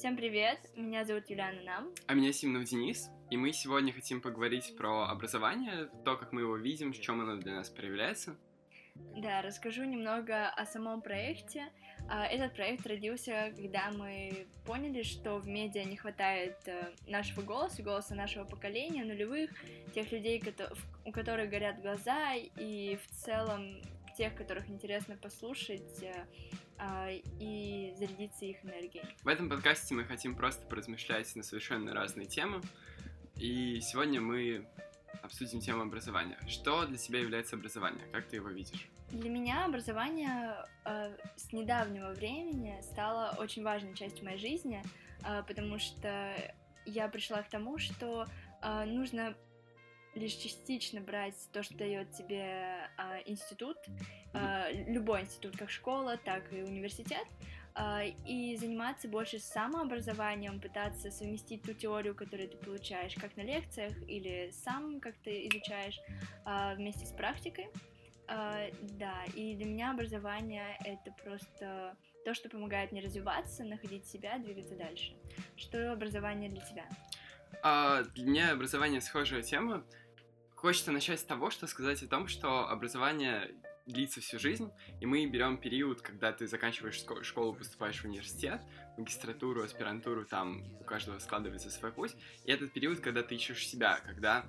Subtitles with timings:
[0.00, 1.94] Всем привет, меня зовут Юлиана Нам.
[2.06, 6.56] А меня Симонов Денис, и мы сегодня хотим поговорить про образование, то, как мы его
[6.56, 8.34] видим, в чем оно для нас проявляется.
[9.14, 11.70] Да, расскажу немного о самом проекте.
[12.08, 17.82] А, этот проект родился, когда мы поняли, что в медиа не хватает э, нашего голоса,
[17.82, 19.50] голоса нашего поколения, нулевых,
[19.94, 20.42] тех людей,
[21.04, 23.82] у которых горят глаза, и в целом
[24.20, 26.26] тех, которых интересно послушать э,
[26.76, 27.08] а,
[27.38, 29.02] и зарядиться их энергией.
[29.22, 32.60] В этом подкасте мы хотим просто поразмышлять на совершенно разные темы,
[33.36, 34.68] и сегодня мы
[35.22, 36.38] обсудим тему образования.
[36.48, 38.04] Что для тебя является образование?
[38.12, 38.90] Как ты его видишь?
[39.08, 44.82] Для меня образование э, с недавнего времени стало очень важной частью моей жизни,
[45.24, 46.34] э, потому что
[46.84, 48.26] я пришла к тому, что
[48.60, 49.34] э, нужно
[50.20, 53.76] лишь частично брать то, что дает тебе э, институт,
[54.34, 57.26] э, любой институт, как школа, так и университет,
[57.74, 63.94] э, и заниматься больше самообразованием, пытаться совместить ту теорию, которую ты получаешь, как на лекциях
[64.08, 65.98] или сам, как ты изучаешь,
[66.46, 67.68] э, вместе с практикой.
[68.28, 74.38] Uh, да, и для меня образование это просто то, что помогает мне развиваться, находить себя,
[74.38, 75.16] двигаться дальше.
[75.56, 76.84] Что образование для тебя?
[77.62, 79.84] А, для меня образование схожая тема.
[80.60, 83.50] Хочется начать с того, что сказать о том, что образование
[83.86, 88.60] длится всю жизнь, и мы берем период, когда ты заканчиваешь школу, поступаешь в университет,
[88.98, 94.02] магистратуру, аспирантуру, там у каждого складывается свой путь, и этот период, когда ты ищешь себя,
[94.04, 94.44] когда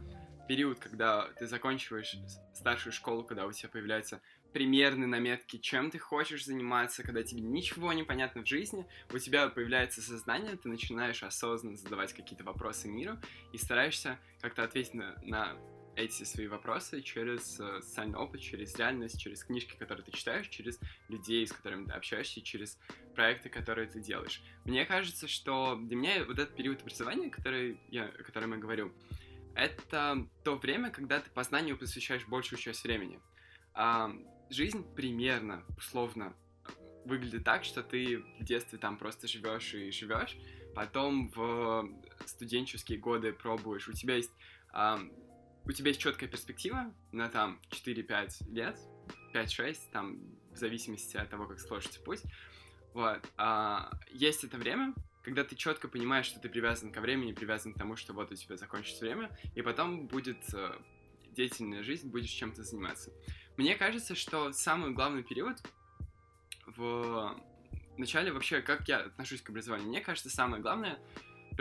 [0.49, 2.17] период, когда ты заканчиваешь
[2.53, 4.19] старшую школу, когда у тебя появляются
[4.51, 9.47] примерные наметки, чем ты хочешь заниматься, когда тебе ничего не понятно в жизни, у тебя
[9.47, 13.17] появляется сознание, ты начинаешь осознанно задавать какие-то вопросы миру
[13.53, 15.55] и стараешься как-то ответить на, на
[15.95, 20.79] эти свои вопросы через э, социальный опыт, через реальность, через книжки, которые ты читаешь, через
[21.09, 22.77] людей, с которыми ты общаешься, через
[23.13, 24.41] проекты, которые ты делаешь.
[24.65, 28.93] Мне кажется, что для меня вот этот период образования, который я, о котором я говорю,
[29.53, 33.19] это то время, когда ты познанию посвящаешь большую часть времени.
[33.73, 34.11] А,
[34.49, 36.33] жизнь примерно, условно,
[37.05, 40.37] выглядит так, что ты в детстве там просто живешь и живешь,
[40.73, 41.89] потом в
[42.25, 44.31] студенческие годы пробуешь, у тебя есть
[44.71, 44.99] а,
[45.65, 48.77] у тебя есть четкая перспектива на там 4-5 лет,
[49.33, 50.19] 5-6, там
[50.51, 52.21] в зависимости от того, как сложится путь.
[52.93, 53.21] Вот.
[53.37, 57.77] А, есть это время, когда ты четко понимаешь, что ты привязан ко времени, привязан к
[57.77, 60.77] тому, что вот у тебя закончится время, и потом будет э,
[61.31, 63.11] деятельная жизнь, будешь чем-то заниматься.
[63.57, 65.57] Мне кажется, что самый главный период
[66.65, 67.39] в
[67.97, 70.99] начале вообще, как я отношусь к образованию, мне кажется, самое главное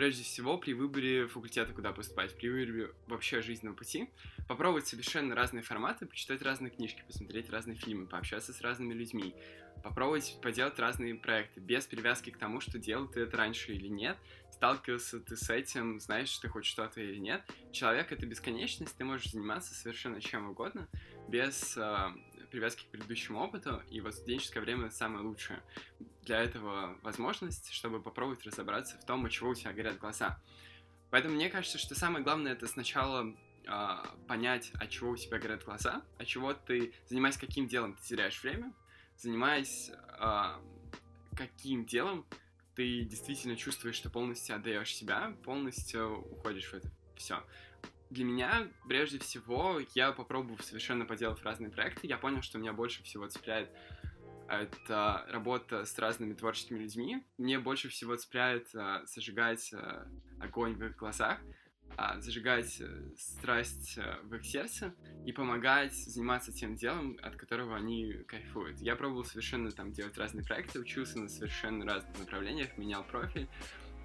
[0.00, 4.08] прежде всего при выборе факультета, куда поступать, при выборе вообще жизненного пути,
[4.48, 9.34] попробовать совершенно разные форматы, почитать разные книжки, посмотреть разные фильмы, пообщаться с разными людьми,
[9.82, 14.16] попробовать поделать разные проекты, без привязки к тому, что делал ты это раньше или нет,
[14.50, 17.42] сталкивался ты с этим, знаешь, что ты хочешь что-то или нет.
[17.70, 20.88] Человек— это бесконечность, ты можешь заниматься совершенно чем угодно,
[21.28, 22.08] без э,
[22.50, 25.62] привязки к предыдущему опыту, и вот студенческое время самое лучшее.
[26.22, 30.40] Для этого возможность, чтобы попробовать разобраться в том, от чего у тебя горят глаза.
[31.10, 33.34] Поэтому мне кажется, что самое главное это сначала
[33.66, 33.96] э,
[34.28, 38.42] понять, от чего у тебя горят глаза, от чего ты, занимаясь каким делом ты теряешь
[38.42, 38.72] время,
[39.16, 40.42] занимаясь э,
[41.36, 42.26] каким делом
[42.74, 47.42] ты действительно чувствуешь, что полностью отдаешь себя, полностью уходишь в это все
[48.10, 53.02] для меня, прежде всего, я попробовав совершенно поделав разные проекты, я понял, что меня больше
[53.02, 53.70] всего цепляет
[54.48, 57.24] это работа с разными творческими людьми.
[57.38, 60.06] Мне больше всего цепляет э, зажигать э,
[60.40, 61.38] огонь в их глазах,
[61.96, 64.92] э, зажигать э, страсть э, в их сердце
[65.24, 68.80] и помогать заниматься тем делом, от которого они кайфуют.
[68.80, 73.48] Я пробовал совершенно там делать разные проекты, учился на совершенно разных направлениях, менял профиль,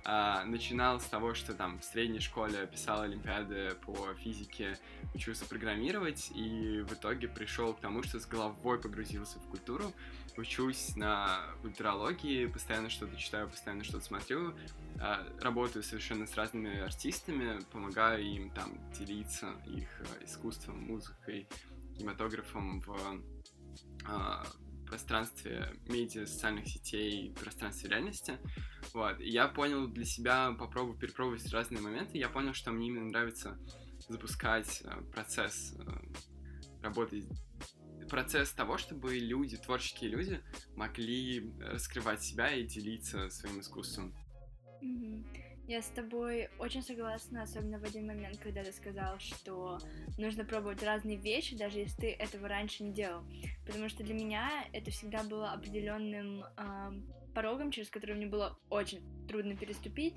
[0.08, 4.78] а, начинал с того, что там в средней школе писал олимпиады по физике,
[5.16, 9.92] учился программировать, и в итоге пришел к тому, что с головой погрузился в культуру,
[10.38, 14.54] учусь на культурологии, постоянно что-то читаю, постоянно что-то смотрю,
[15.02, 21.48] а, работаю совершенно с разными артистами, помогаю им там делиться их э, искусством, музыкой,
[21.98, 22.96] кинематографом в
[24.06, 24.46] а,
[24.86, 28.38] пространстве медиа, социальных сетей, пространстве реальности.
[28.94, 29.20] Вот.
[29.20, 33.58] И я понял для себя, попробовав перепробовать разные моменты, я понял, что мне именно нравится
[34.08, 37.28] запускать э, процесс э, работы
[38.10, 40.42] процесс того, чтобы люди, творческие люди,
[40.76, 44.14] могли раскрывать себя и делиться своим искусством.
[44.84, 45.45] Mm-hmm.
[45.68, 49.80] Я с тобой очень согласна, особенно в один момент, когда ты сказал, что
[50.18, 53.24] нужно пробовать разные вещи, даже если ты этого раньше не делал.
[53.66, 56.92] Потому что для меня это всегда было определенным э,
[57.34, 60.14] порогом, через который мне было очень трудно переступить.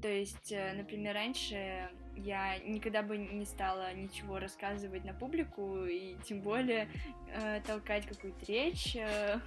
[0.00, 6.16] То есть, э, например, раньше я никогда бы не стала ничего рассказывать на публику и
[6.24, 6.88] тем более
[7.34, 8.96] э, толкать какую-то речь.
[8.96, 9.40] Э,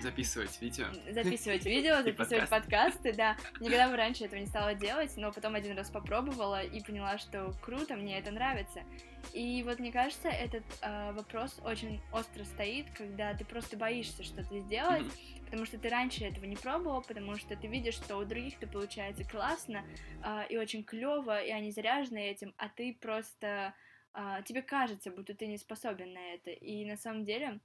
[0.00, 0.86] Записывать видео.
[1.10, 3.36] Записывать видео, записывать подкасты, да.
[3.60, 7.54] Никогда бы раньше этого не стала делать, но потом один раз попробовала и поняла, что
[7.62, 8.82] круто, мне это нравится.
[9.32, 14.58] И вот мне кажется, этот э, вопрос очень остро стоит, когда ты просто боишься что-то
[14.60, 15.44] сделать, mm-hmm.
[15.46, 18.66] потому что ты раньше этого не пробовал, потому что ты видишь, что у других это
[18.66, 19.84] получается классно
[20.22, 23.74] э, и очень клево, и они заряжены этим, а ты просто
[24.14, 26.50] э, тебе кажется, будто ты не способен на это.
[26.50, 27.60] И на самом деле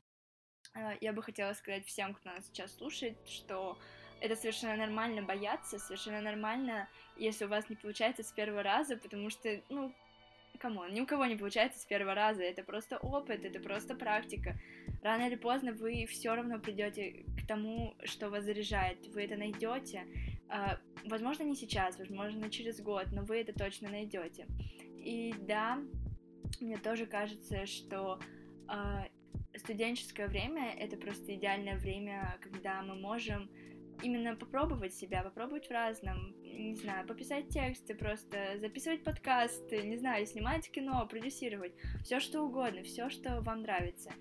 [1.01, 3.77] я бы хотела сказать всем, кто нас сейчас слушает, что
[4.21, 9.29] это совершенно нормально бояться, совершенно нормально, если у вас не получается с первого раза, потому
[9.29, 9.93] что, ну,
[10.59, 13.95] come on, ни у кого не получается с первого раза, это просто опыт, это просто
[13.95, 14.59] практика.
[15.01, 20.05] Рано или поздно вы все равно придете к тому, что вас заряжает, вы это найдете.
[20.49, 24.47] Э, возможно, не сейчас, возможно, через год, но вы это точно найдете.
[24.97, 25.79] И да,
[26.59, 28.19] мне тоже кажется, что
[28.67, 29.05] э,
[29.59, 33.49] студенческое время— это просто идеальное время, когда мы можем
[34.01, 40.25] именно попробовать себя, попробовать в разном, не знаю, пописать тексты, просто записывать подкасты, не знаю,
[40.25, 41.73] снимать кино, продюсировать,
[42.03, 44.11] все что угодно, все, что вам нравится.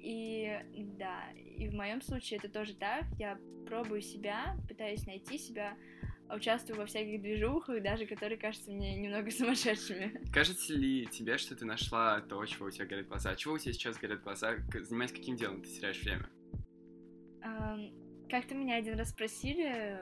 [0.00, 0.58] И
[0.98, 5.76] да, и в моем случае это тоже так, я пробую себя, пытаюсь найти себя,
[6.30, 10.20] участвую во всяких движухах, даже которые кажутся мне немного сумасшедшими.
[10.32, 13.34] Кажется ли тебе, что ты нашла то, чего у тебя горят глаза?
[13.36, 14.56] Чего у тебя сейчас горят глаза?
[14.72, 16.28] Занимаясь каким делом ты теряешь время?
[18.30, 19.98] Как-то меня один раз спросили,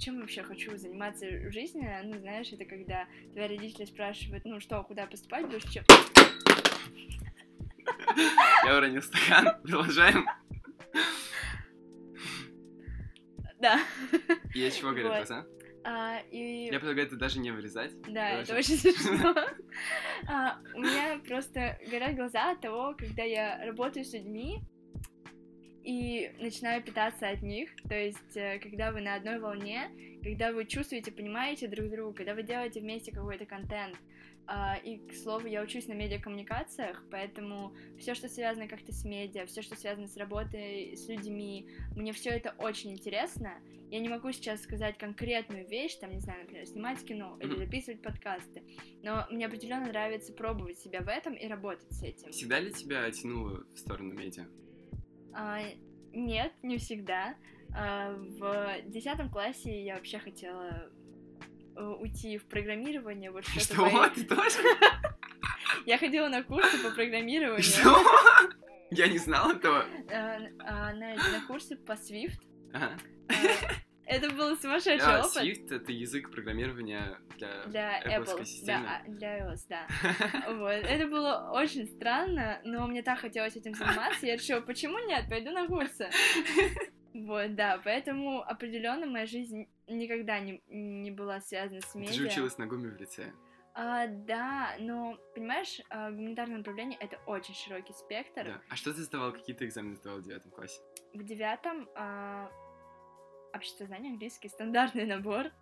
[0.00, 1.88] чем вообще хочу заниматься в жизни.
[2.02, 5.84] Ну, знаешь, это когда твои родители спрашивают, ну что, куда поступать будешь, чем...
[8.64, 10.26] Я уронил стакан, продолжаем.
[13.60, 13.80] Да.
[14.54, 15.46] И чего горят глаза?
[15.90, 16.66] А, и...
[16.70, 17.92] Я предлагаю это даже не вырезать.
[18.02, 19.34] Да, это очень смешно.
[20.28, 24.60] а, у меня просто горят глаза от того, когда я работаю с людьми
[25.82, 27.70] и начинаю питаться от них.
[27.88, 29.90] То есть, э, когда вы на одной волне,
[30.22, 33.96] когда вы чувствуете, понимаете друг друга, когда вы делаете вместе какой-то контент,
[34.84, 39.62] и, к слову, я учусь на медиакоммуникациях, поэтому все, что связано как-то с медиа, все,
[39.62, 43.60] что связано с работой с людьми, мне все это очень интересно.
[43.90, 48.02] Я не могу сейчас сказать конкретную вещь, там, не знаю, например, снимать кино или записывать
[48.02, 48.62] подкасты,
[49.02, 52.30] но мне определенно нравится пробовать себя в этом и работать с этим.
[52.30, 54.46] Всегда ли тебя тянуло в сторону медиа?
[55.32, 55.60] А,
[56.12, 57.36] нет, не всегда.
[57.74, 60.90] А, в десятом классе я вообще хотела
[61.78, 63.74] уйти в программирование, вот что-то.
[63.74, 63.90] Что?
[63.90, 64.08] По...
[64.10, 64.58] Ты тоже?
[65.86, 67.62] Я ходила на курсы по программированию.
[67.62, 67.96] Что?
[68.90, 69.84] Я не знала этого.
[70.08, 72.40] Э, а, на, на по Swift.
[72.72, 72.96] Ага.
[73.28, 73.34] Э,
[74.08, 75.42] это был сумасшедший а, опыт.
[75.42, 78.84] Swift— это язык программирования для, для Apple, системы.
[78.84, 79.86] Да, для iOS, да.
[80.54, 80.70] вот.
[80.70, 85.50] Это было очень странно, но мне так хотелось этим заниматься, я решила, почему нет, пойду
[85.50, 86.08] на курсы.
[87.26, 92.12] Вот, да, поэтому определенно моя жизнь никогда не, не была связана с медиа.
[92.12, 93.32] Ты же училась на ГУМе в лице.
[93.74, 98.44] А, да, но, понимаешь, а, гуманитарное направление— это очень широкий спектр.
[98.44, 98.60] Да.
[98.68, 100.80] А что ты сдавал, какие ты экзамены сдавал в девятом классе?
[101.14, 102.50] В девятом а,
[103.54, 105.52] общество знаний, английский, стандартный набор.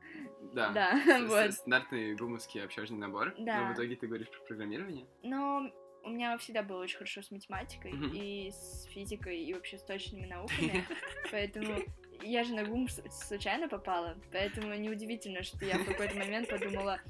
[0.54, 1.52] Да, да вот.
[1.52, 3.34] стандартный гумовский общажный набор.
[3.38, 3.60] Да.
[3.60, 5.06] Но в итоге ты говоришь про программирование?
[5.22, 5.70] Но
[6.06, 8.16] у меня всегда было очень хорошо с математикой mm-hmm.
[8.16, 10.84] и с физикой и вообще с точными науками,
[11.30, 11.82] поэтому
[12.22, 17.00] я же на ГУМ случайно попала, поэтому неудивительно, что я в какой-то момент подумала,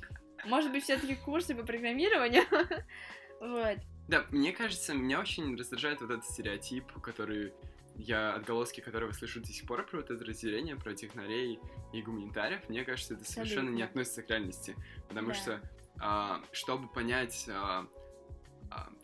[0.47, 2.45] может быть, все-таки курсы по программированию,
[3.41, 3.79] вот.
[4.09, 7.53] Да, мне кажется, меня очень раздражает вот этот стереотип, который
[7.99, 11.59] я отголоски которого слышу до сих пор про вот это разделение, про технарей
[11.93, 13.77] и гуманитариев, мне кажется, это совершенно Абсолютно.
[13.77, 14.77] не относится к реальности.
[15.09, 15.35] Потому да.
[15.35, 15.61] что,
[15.99, 17.87] а, чтобы понять а,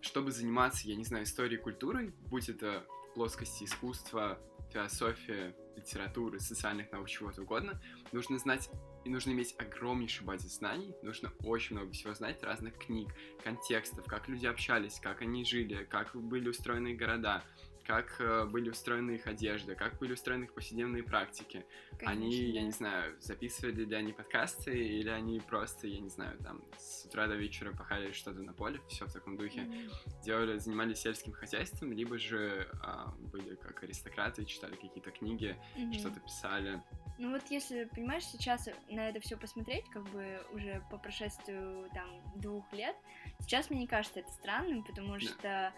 [0.00, 4.38] чтобы заниматься, я не знаю, историей культурой, будь это плоскости искусства,
[4.72, 7.80] философия, литературы, социальных наук, чего-то угодно,
[8.12, 8.70] нужно знать
[9.04, 13.12] и нужно иметь огромнейший базис знаний, нужно очень много всего знать, разных книг,
[13.42, 17.42] контекстов, как люди общались, как они жили, как были устроены города,
[17.86, 21.64] как э, были устроены их одежды, как были устроены их повседневные практики.
[21.98, 22.58] Конечно, они, да.
[22.58, 27.04] я не знаю, записывали ли они подкасты, или они просто, я не знаю, там, с
[27.06, 30.22] утра до вечера пахали что-то на поле, все в таком духе, mm-hmm.
[30.24, 35.92] делали, занимались сельским хозяйством, либо же э, были как аристократы, читали какие-то книги, mm-hmm.
[35.98, 36.82] что-то писали.
[37.18, 42.08] Ну вот если, понимаешь, сейчас на это все посмотреть, как бы уже по прошествию там
[42.36, 42.96] двух лет,
[43.40, 45.20] сейчас мне не кажется это странным, потому да.
[45.20, 45.72] что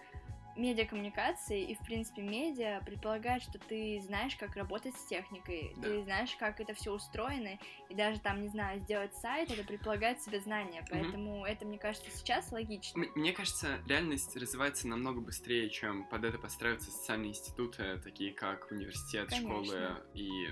[0.56, 5.82] медиакоммуникации и, в принципе, медиа предполагает, что ты знаешь, как работать с техникой, Да.
[5.82, 7.58] ты знаешь, как это все устроено,
[7.88, 12.11] и даже там, не знаю, сделать сайт, это предполагает себе знания, поэтому это, мне кажется,
[12.11, 13.02] сейчас логично.
[13.02, 18.70] М- Мне кажется, реальность развивается намного быстрее, чем под это подстраиваются социальные институты, такие как
[18.70, 20.02] университет, школы Конечно.
[20.14, 20.49] и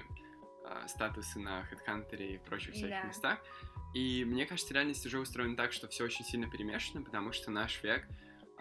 [0.64, 3.08] а, статусы на HeadHunter и прочих всяких Да.
[3.08, 3.38] местах.
[3.94, 7.82] И мне кажется, реальность уже устроена так, что все очень сильно перемешано, потому что наш
[7.82, 8.06] век,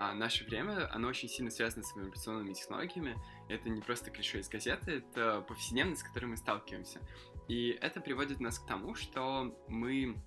[0.02, 3.16] а, наше время, оно очень сильно связано с информационными технологиями.
[3.50, 7.00] Это не просто клише из газеты, это повседневность, с которой мы сталкиваемся.
[7.48, 10.18] И это приводит нас к тому, что мы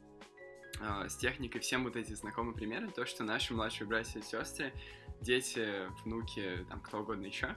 [0.81, 4.73] а, с техникой всем вот эти знакомые примеры, то, что наши младшие братья и сестры,
[5.21, 7.57] дети, внуки, там кто угодно еще,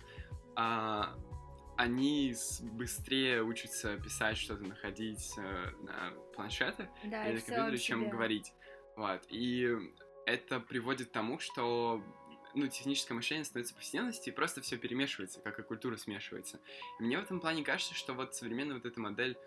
[0.55, 1.15] а,
[1.75, 2.33] они
[2.63, 8.51] быстрее учатся писать что-то, находить э, на планшетах Да, или компьютере, чем говорить.
[8.95, 9.21] Вот.
[9.29, 9.77] И
[10.27, 12.03] это приводит к тому, что
[12.53, 16.59] ну, техническое мышление становится повседневностью, и просто все перемешивается, как и культура смешивается.
[16.99, 19.37] И мне в этом плане кажется, что вот современная вот эта модель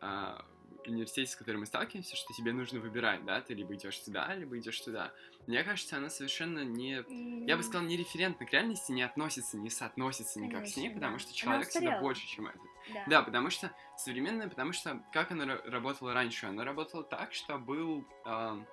[0.00, 0.44] а,
[0.86, 4.58] университете, с которой мы сталкиваемся, что тебе нужно выбирать, да, ты либо идешь сюда, либо
[4.58, 5.12] идешь туда.
[5.46, 7.04] Мне кажется, она совершенно не...
[7.46, 11.00] Я бы сказал, не референтно к реальности, не относится, не соотносится никак с ней, Конечно,
[11.00, 11.18] потому да.
[11.18, 12.60] что Она человек всегда больше, чем этот.
[12.92, 13.04] Да.
[13.08, 16.46] Да, потому что современное, потому что как оно ра- работало раньше?
[16.46, 18.64] Оно работало так, что был а,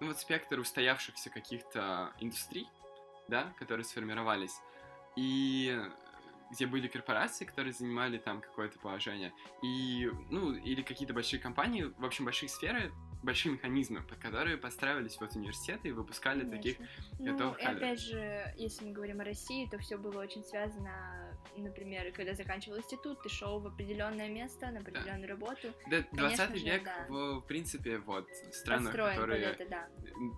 [0.00, 2.68] ну вот спектр устоявшихся каких-то индустрий,
[3.28, 4.54] да, которые сформировались,
[5.16, 5.78] и
[6.50, 12.04] где были корпорации, которые занимали там какое-то положение, и, ну, или какие-то большие компании, в
[12.04, 12.90] общем, большие сферы,
[13.22, 16.96] большие механизмы, под которые подстраивались вот университеты и выпускали таких Конечно.
[17.18, 17.82] Ну, готовых и кадров.
[17.82, 22.78] опять же, если мы говорим о России, то все было очень связано, например, когда заканчивал
[22.78, 27.06] институт, ты шел в определенное место, на определенную работу, Да, 20 же, век, да.
[27.08, 29.88] в, в принципе, вот, в странах, построен которые это, да.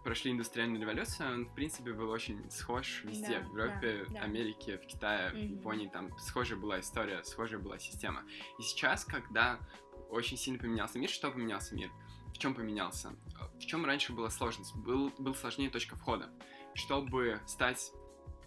[0.05, 3.41] прошли индустриальную революцию, он, в принципе, был очень схож везде.
[3.41, 4.21] Да, в Европе, да, да.
[4.23, 5.59] Америке, в Китае, в Мгм.
[5.59, 8.23] Японии, там схожая была история, схожая была система.
[8.59, 9.59] И сейчас, когда
[10.11, 11.91] очень сильно поменялся мир, что поменялся мир?
[12.35, 13.15] В чем поменялся?
[13.55, 14.75] В чем раньше была сложность?
[14.75, 16.31] Был, был сложнее точка входа.
[16.75, 17.93] Чтобы стать,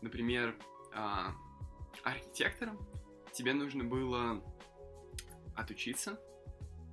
[0.02, 0.56] например,
[0.94, 1.34] а,
[2.04, 2.80] архитектором,
[3.34, 4.44] тебе нужно было
[5.56, 6.20] отучиться,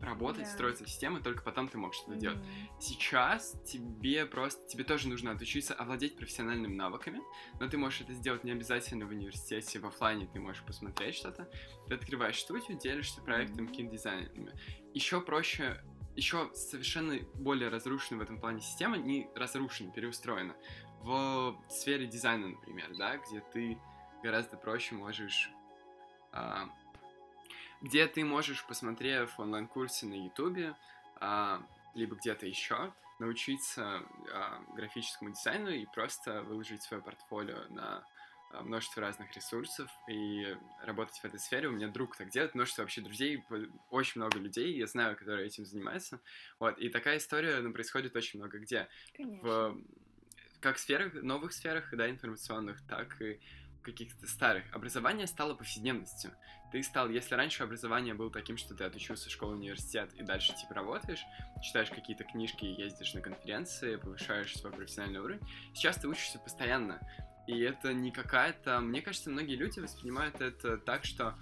[0.01, 0.51] работать, Да.
[0.51, 2.39] строить системы, только потом ты мог что-то делать.
[2.39, 2.81] Мгм.
[2.81, 7.21] Сейчас тебе просто, тебе тоже нужно отучиться овладеть профессиональными навыками,
[7.59, 11.51] но ты можешь это сделать не обязательно в университете, в оффлайне ты можешь посмотреть что-то.
[11.87, 13.69] Ты открываешь студию, делишься проектом, Мгм.
[13.69, 14.59] какими дизайнерами.
[14.95, 15.83] Еще проще,
[16.17, 20.57] еще совершенно более разрушена в этом плане система, не разрушена, переустроена.
[21.03, 23.79] В сфере дизайна, например, да, где ты
[24.23, 25.51] гораздо проще можешь
[26.33, 26.69] а,
[27.81, 30.75] где ты можешь, посмотрев онлайн-курсы на Ютубе,
[31.17, 31.63] а,
[31.95, 38.05] либо где-то еще, научиться а, графическому дизайну и просто выложить свое портфолио на
[38.53, 41.69] а, множество разных ресурсов и работать в этой сфере.
[41.69, 43.43] У меня друг так делает, множество вообще друзей,
[43.91, 46.21] очень много людей, я знаю, которые этим занимаются.
[46.59, 49.49] Вот, и такая история, ну, происходит очень много где Конечно.
[49.49, 49.77] в
[50.61, 54.65] как сферах, новых сферах, да, информационных, так и в каких-то старых.
[54.73, 56.33] Образование стало повседневностью.
[56.73, 60.55] Ты стал, если раньше образование было таким, что ты отучился в школу, университет и дальше
[60.55, 61.23] типа работаешь,
[61.63, 65.41] читаешь какие-то книжки, ездишь на конференции, повышаешь свой профессиональный уровень,
[65.75, 67.01] сейчас ты учишься постоянно.
[67.47, 68.81] И это не какая-то...
[68.81, 71.37] Мне кажется, многие люди воспринимают это так, что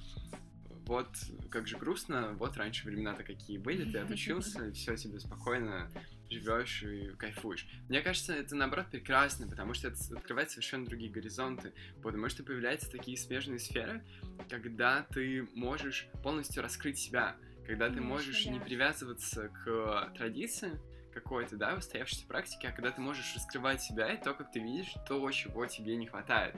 [0.89, 1.09] вот
[1.51, 5.91] как же грустно, вот раньше времена-то какие были, ты отучился, все тебе спокойно
[6.31, 7.69] живешь и кайфуешь.
[7.91, 12.91] Мне кажется, это наоборот прекрасно, потому что это открывает совершенно другие горизонты, потому что появляются
[12.91, 14.03] такие смежные сферы,
[14.49, 20.81] когда ты можешь полностью раскрыть себя, когда ты можешь не привязываться к традиции
[21.13, 24.95] какой-то, да, устоявшейся практике, а когда ты можешь раскрывать себя и то, как ты видишь,
[25.07, 26.57] то, чего тебе не хватает.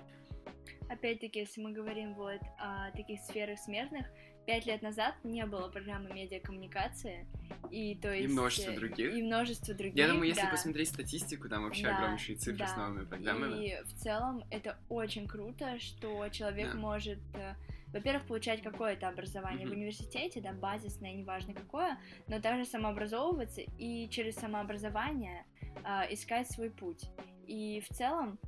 [0.90, 4.06] Опять-таки, если мы говорим вот о таких сферах смежных,
[4.44, 7.28] пять лет назад не было программы медиакоммуникации,
[7.70, 8.32] и то есть...
[8.32, 9.14] множество э, других.
[9.14, 10.50] И множество других, Я думаю, если да.
[10.50, 12.88] посмотреть статистику, там вообще Да, огромнейшие цифры с да.
[12.88, 13.64] новыми программами.
[13.64, 16.78] И в целом это очень круто, что человек Да.
[16.78, 17.54] может, э,
[17.92, 19.78] во-первых, получать какое-то образование в Мгм.
[19.78, 25.44] университете, да, базисное, неважно какое, но также самообразовываться и через самообразование
[25.84, 27.04] а, искать свой путь.
[27.46, 28.38] И в целом,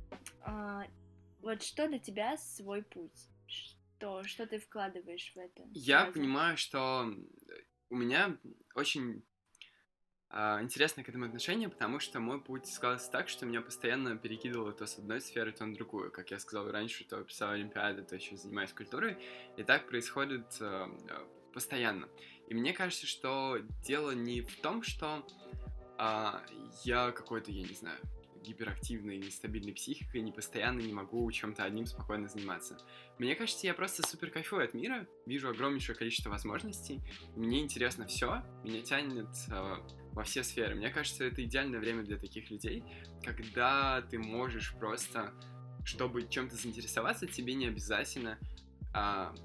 [0.41, 0.83] а,
[1.43, 3.27] вот что для тебя свой путь?
[3.47, 5.63] Что, что ты вкладываешь в это?
[5.73, 6.13] Я сразу?
[6.13, 7.13] понимаю, что
[7.89, 8.37] у меня
[8.75, 9.23] очень
[10.29, 14.73] а, интересное к этому отношение, потому что мой путь складывался так, что меня постоянно перекидывало
[14.73, 16.11] то с одной сферы, то на другую.
[16.11, 19.17] Как я сказал раньше, то писал Олимпиады, то еще занимаюсь культурой.
[19.57, 20.89] И так происходит а,
[21.53, 22.09] постоянно.
[22.47, 25.25] И мне кажется, что дело не в том, что
[25.97, 26.43] а,
[26.83, 27.99] я какой-то, я не знаю,
[28.43, 32.77] гиперактивной, нестабильной психикой, не постоянно не могу чем-то одним спокойно заниматься.
[33.17, 37.01] Мне кажется, я просто супер кайфую от мира, вижу огромнейшее количество возможностей,
[37.35, 39.75] мне интересно все, меня тянет э,
[40.11, 40.75] во все сферы.
[40.75, 42.83] Мне кажется, это идеальное время для таких людей,
[43.23, 45.33] когда ты можешь просто,
[45.85, 48.37] чтобы чем-то заинтересоваться, тебе не обязательно
[48.95, 49.35] э,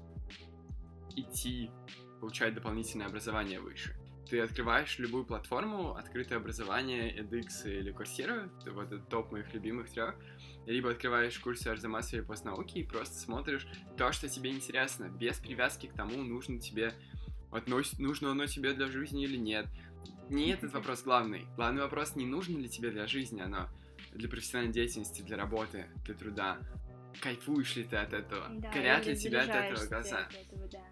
[1.15, 1.71] идти
[2.19, 3.98] получать дополнительное образование выше
[4.29, 10.15] ты открываешь любую платформу, открытое образование, edX или Coursera, вот это топ моих любимых трех,
[10.65, 13.67] либо открываешь курсы Арзамаса или постнауки и просто смотришь
[13.97, 16.93] то, что тебе интересно, без привязки к тому, нужно тебе,
[17.49, 19.65] вот, нужно оно тебе для жизни или нет.
[20.29, 21.47] Не этот вопрос главный.
[21.55, 23.67] Главный вопрос, не нужно ли тебе для жизни оно,
[24.13, 26.59] для профессиональной деятельности, для работы, для труда.
[27.19, 28.47] Кайфуешь ли ты от этого?
[28.49, 30.19] Да, Горят ли тебя от этого глаза?
[30.19, 30.83] От этого, да.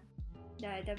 [0.58, 0.96] да, это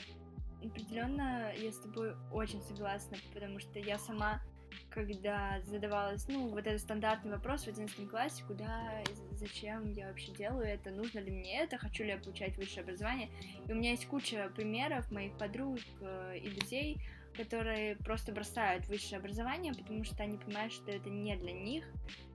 [0.64, 4.42] определенно я с тобой очень согласна, потому что я сама,
[4.90, 10.66] когда задавалась, ну, вот этот стандартный вопрос в 11 классе, куда, зачем я вообще делаю
[10.66, 13.30] это, нужно ли мне это, хочу ли я получать высшее образование,
[13.68, 17.02] и у меня есть куча примеров моих подруг э, и друзей,
[17.36, 21.86] которые просто бросают высшее образование, потому что они понимают, что это не для них,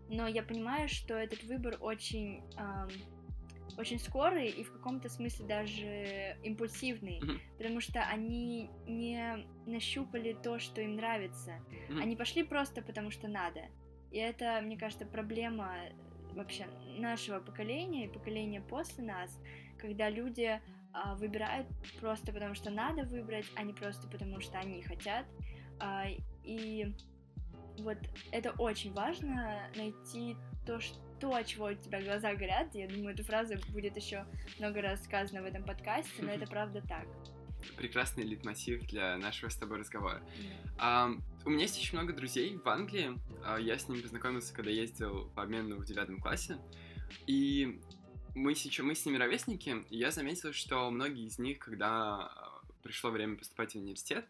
[0.09, 2.89] но я понимаю, что этот выбор очень эм,
[3.77, 7.41] очень скорый и в каком-то смысле даже импульсивный, mm-hmm.
[7.59, 11.53] потому что они не нащупали то, что им нравится.
[11.89, 12.01] Mm-hmm.
[12.01, 13.63] Они пошли просто потому, что надо.
[14.11, 15.75] И это, мне кажется, проблема
[16.35, 16.67] вообще
[16.99, 19.39] нашего поколения и поколения после нас,
[19.79, 20.61] когда люди
[20.93, 21.67] а, выбирают
[22.01, 25.27] просто потому, что надо выбрать, а не просто потому, что они хотят.
[25.81, 26.07] А,
[26.45, 26.95] и
[27.79, 27.99] вот
[28.31, 32.75] это очень важно найти то, что то, от чего у тебя глаза горят.
[32.75, 34.27] Я думаю, эта фраза будет еще
[34.59, 37.07] много раз сказана в этом подкасте, но это правда так.
[37.79, 40.23] Прекрасный литмотив для нашего с тобой разговора.
[40.79, 41.11] А,
[41.47, 43.19] у меня есть очень много друзей в Англии.
[43.43, 46.59] А, я с ними познакомился, когда ездил по обмену в девятом классе.
[47.27, 47.81] И
[48.35, 52.61] мы, сейчас, мы с ними ровесники, и я заметил, что многие из них, когда а,
[52.83, 54.27] пришло время поступать в университет,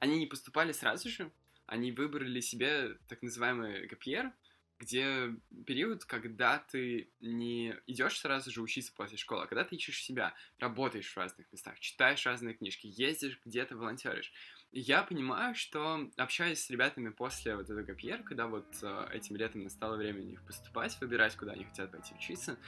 [0.00, 1.30] они не поступали сразу же,
[1.66, 4.32] они выбрали себе так называемый гапьер,
[4.78, 5.34] где
[5.66, 10.34] период, когда ты не идешь сразу же учиться после школы, а когда ты ищешь себя,
[10.58, 14.32] работаешь в разных местах, читаешь разные книжки, ездишь где-то, волонтеришь.
[14.70, 19.62] Я понимаю, что общаясь с ребятами после вот этого гапьер, когда вот э, этим летом
[19.62, 22.58] настало время у них поступать, выбирать, куда они хотят пойти учиться,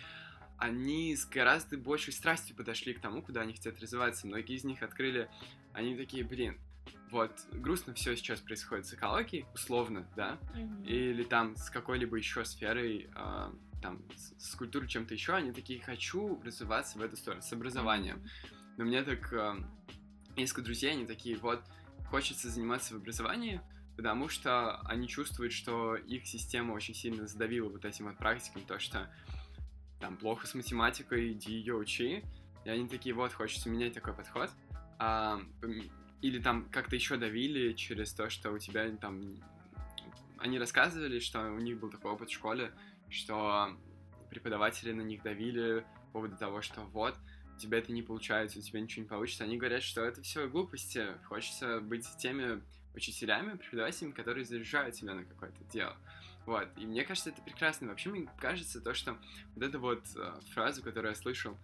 [0.57, 4.27] они с гораздо большей страстью подошли к тому, куда они хотят развиваться.
[4.27, 5.31] Многие из них открыли,
[5.73, 6.59] они такие, блин,
[7.11, 10.87] вот, грустно все сейчас происходит с экологией, условно, да, mm-hmm.
[10.87, 15.81] или там с какой-либо еще сферой, э, там, с, с культурой чем-то еще, они такие,
[15.81, 18.17] хочу развиваться в эту сторону, с образованием.
[18.17, 18.75] Mm-hmm.
[18.79, 19.55] Но мне так, э,
[20.37, 21.63] несколько друзей, они такие, вот,
[22.09, 23.61] хочется заниматься в образовании,
[23.97, 28.79] потому что они чувствуют, что их система очень сильно задавила вот этим вот практикам, то,
[28.79, 29.11] что
[30.01, 32.25] там плохо с математикой, иди ее учи,
[32.65, 34.51] и они такие, вот, хочется менять такой подход,
[34.99, 35.41] а,
[36.23, 39.37] или там как-то еще давили через то, что у тебя там...
[40.39, 42.73] Они рассказывали, что у них был такой опыт в школе,
[43.09, 43.77] что
[44.31, 47.17] преподаватели на них давили по поводу того, что вот,
[47.57, 49.45] у тебя это не получается, у тебя ничего не получится.
[49.45, 51.07] Они говорят, что это все глупости.
[51.25, 52.63] Хочется быть теми
[52.95, 55.97] учителями, преподавателями, которые заряжают тебя на какое-то дело.
[56.47, 56.69] Вот.
[56.79, 57.89] И мне кажется, это прекрасно.
[57.89, 59.19] Вообще, мне кажется, то, что
[59.55, 61.57] вот эта вот э, фраза, которую я слышал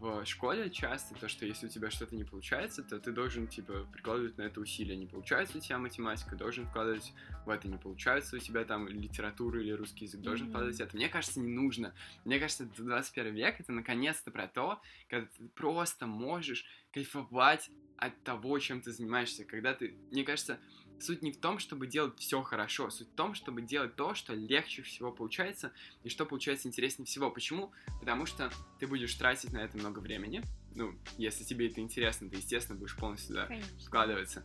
[0.00, 3.86] в школе часто то, что если у тебя что-то не получается, то ты должен, типа,
[3.92, 4.96] прикладывать на это усилия.
[4.96, 7.12] Не получается у тебя математика, должен вкладывать
[7.44, 7.68] в это.
[7.68, 10.50] Не получается у тебя там литература или русский язык, должен mm-hmm.
[10.50, 10.96] вкладывать это.
[10.96, 11.94] Мне кажется, не нужно.
[12.24, 18.58] Мне кажется, 21 век— это наконец-то про то, когда ты просто можешь кайфовать от того,
[18.60, 19.44] чем ты занимаешься.
[19.44, 20.58] Когда ты, мне кажется,
[21.00, 24.34] Суть не в том, чтобы делать все хорошо, суть в том, чтобы делать то, что
[24.34, 27.30] легче всего получается и что получается интереснее всего.
[27.30, 27.72] Почему?
[28.00, 30.42] Потому что ты будешь тратить на это много времени.
[30.74, 33.48] Ну, если тебе это интересно, ты, естественно, будешь полностью туда
[33.84, 34.44] вкладываться.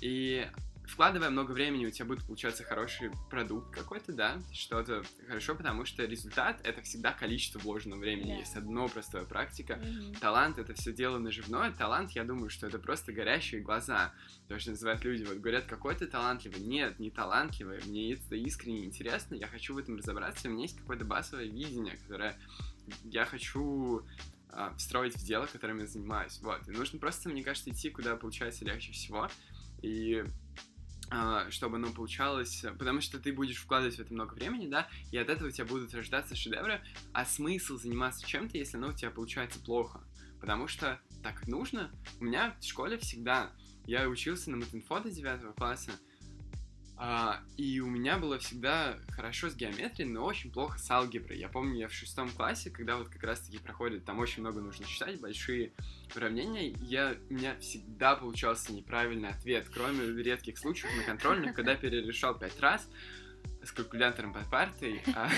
[0.00, 0.48] И
[0.92, 6.04] вкладывая много времени, у тебя будет получаться хороший продукт какой-то, да, что-то хорошо, потому что
[6.04, 8.34] результат— это всегда количество вложенного времени.
[8.34, 8.40] Yeah.
[8.40, 9.74] Есть одно простое практика.
[9.74, 10.18] Mm-hmm.
[10.20, 11.72] Талант— это все дело наживное.
[11.72, 14.12] Талант, я думаю, что это просто горящие глаза.
[14.48, 15.24] То, что называют люди.
[15.24, 16.60] Вот говорят, какой ты талантливый.
[16.60, 17.80] Нет, не талантливый.
[17.86, 19.34] Мне это искренне интересно.
[19.34, 20.48] Я хочу в этом разобраться.
[20.48, 22.38] У меня есть какое-то базовое видение, которое
[23.04, 24.02] я хочу
[24.50, 26.38] а, встроить в дело, которым я занимаюсь.
[26.42, 26.68] Вот.
[26.68, 29.28] И нужно просто, мне кажется, идти, куда получается легче всего.
[29.80, 30.24] И
[31.50, 35.28] чтобы оно получалось, потому что ты будешь вкладывать в это много времени, да, и от
[35.28, 36.80] этого у тебя будут рождаться шедевры,
[37.12, 40.00] а смысл заниматься чем-то, если оно у тебя получается плохо,
[40.40, 41.90] потому что так нужно.
[42.20, 43.52] У меня в школе всегда,
[43.86, 45.92] я учился на матинфо до 9 класса,
[47.04, 51.36] А, и у меня было всегда хорошо с геометрией, но очень плохо с алгеброй.
[51.36, 54.86] Я помню, я в шестом классе, когда вот как раз-таки проходит, там очень много нужно
[54.86, 55.72] считать, большие
[56.14, 62.38] уравнения, я, у меня всегда получался неправильный ответ, кроме редких случаев на контрольных, когда перерешал
[62.38, 62.88] пять раз,
[63.64, 65.28] с калькулятором под партой, а,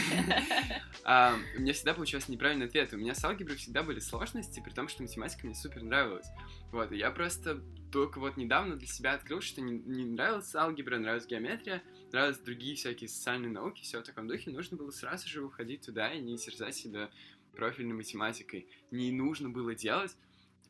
[1.04, 2.92] а, у меня всегда получался неправильный ответ.
[2.92, 6.26] У меня с алгеброй всегда были сложности, при том, что математика мне супер нравилась.
[6.72, 7.62] Вот, и я просто
[7.94, 11.80] только вот недавно для себя открыл, что не, не нравилась алгебра, нравилась геометрия,
[12.10, 14.50] нравились другие всякие социальные науки, все в таком духе.
[14.50, 17.08] Нужно было сразу же уходить туда и не терзать себя
[17.52, 18.68] профильной математикой.
[18.90, 20.16] Не нужно было делать,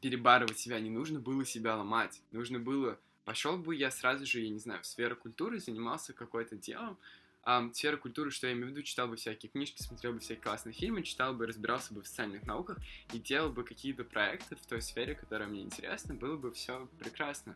[0.03, 2.21] перебарывать себя, не нужно было себя ломать.
[2.31, 6.57] Нужно было пошел бы я сразу же, я не знаю, в сферу культуры, занимался какой-то
[6.57, 6.99] делом,
[7.44, 10.42] а, сфера культуры, что я имею в виду, читал бы всякие книжки, смотрел бы всякие
[10.42, 12.78] классные фильмы, читал бы, разбирался бы в социальных науках
[13.12, 17.54] и делал бы какие-то проекты в той сфере, которая мне интересна, было бы все прекрасно.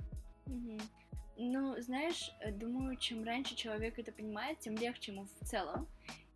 [1.41, 5.87] Ну, знаешь, э, думаю, чем раньше человек это понимает, тем легче ему в целом.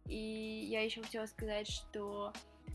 [0.06, 2.32] И я еще хотела сказать, что,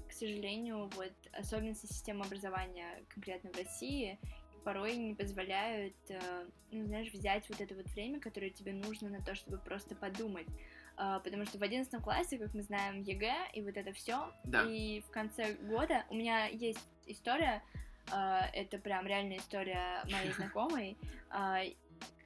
[0.09, 4.19] к сожалению, вот особенности системы образования конкретно в России
[4.67, 6.19] порой не позволяют, э,
[6.71, 10.45] ну, знаешь, взять вот это вот время, которое тебе нужно на то, чтобы просто подумать.
[10.97, 14.29] А, потому что в одиннадцатом классе, как мы знаем, ЕГЭ и вот это все.
[14.43, 14.63] Да.
[14.63, 17.63] И в конце года у меня есть история,
[18.11, 20.97] а, это прям реальная история моей знакомой,
[21.29, 21.61] а,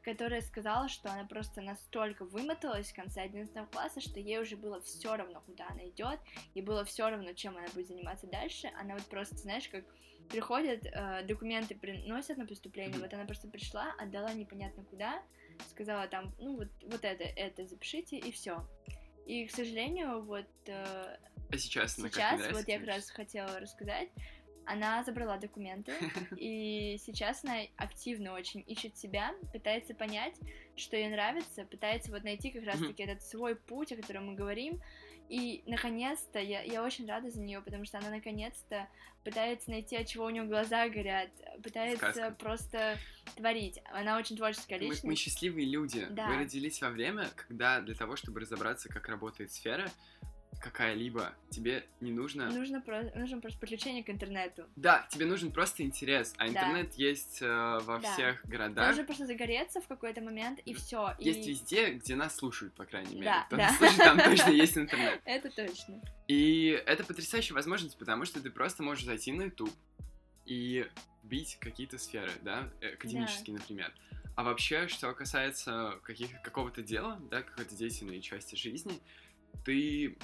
[0.04, 4.82] которая сказала, что она просто настолько вымоталась в конце 11 класса, что ей уже было
[4.82, 6.20] все равно, куда она идет,
[6.54, 8.72] и было все равно, чем она будет заниматься дальше.
[8.80, 9.84] Она вот просто, знаешь, как
[10.30, 15.22] приходят, э, документы приносят на поступление, вот она просто пришла, отдала непонятно куда,
[15.70, 18.66] сказала там, ну вот, вот это, это запишите, и все.
[19.26, 20.48] И, к сожалению, вот...
[20.66, 21.18] Э,
[21.50, 24.10] а сейчас, сейчас вот я как раз хотела рассказать,
[24.66, 25.94] она забрала документы,
[26.38, 30.36] и сейчас она активно очень ищет себя, пытается понять,
[30.76, 34.82] что ей нравится, пытается вот найти как раз-таки этот свой путь, о котором мы говорим,
[35.32, 38.90] и наконец-то я, я очень рада за нее, потому что она наконец-то
[39.24, 41.30] пытается найти, от чего у нее глаза горят,
[41.64, 42.36] пытается Сказка.
[42.38, 42.98] просто
[43.38, 43.80] творить.
[43.94, 45.04] Она очень творческая личность.
[45.06, 46.06] Мы, мы счастливые люди.
[46.10, 46.28] Да.
[46.28, 49.90] Вы родились во время, когда для того, чтобы разобраться, как работает сфера,
[50.60, 52.50] какая-либо, тебе не нужно...
[52.52, 53.04] Нужно, про...
[53.16, 54.66] нужно просто подключение к интернету.
[54.76, 57.04] Да, тебе нужен просто интерес, а интернет да.
[57.04, 58.12] есть э, во да.
[58.12, 58.88] всех городах.
[58.88, 61.16] Нужно просто загореться в какой-то момент, и все.
[61.20, 61.52] Есть и...
[61.52, 63.34] везде, где нас слушают, по крайней мере.
[63.50, 63.72] Да, да.
[63.78, 65.22] Слушай, там точно есть интернет.
[65.26, 66.02] Это точно.
[66.28, 69.74] И это потрясающая возможность, потому что ты просто можешь зайти на YouTube
[70.46, 70.88] и
[71.24, 73.62] бить какие-то сферы, да, э, академические, да.
[73.62, 73.94] например.
[74.36, 79.02] А вообще, что касается каких, какого-то дела, да, какой-то деятельной части жизни,
[79.64, 80.18] ты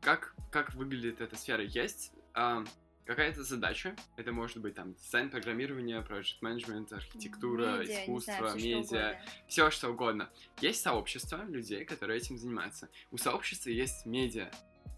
[0.00, 1.62] как как выглядит эта сфера?
[1.62, 2.64] Есть а,
[3.06, 3.96] какая-то задача?
[4.16, 9.70] Это может быть там дизайн, программирование, project management, архитектура, медиа, искусство, знаю, медиа, что все
[9.70, 10.30] что угодно.
[10.60, 12.88] Есть сообщество людей, которые этим занимаются.
[13.10, 14.50] У сообщества есть медиа,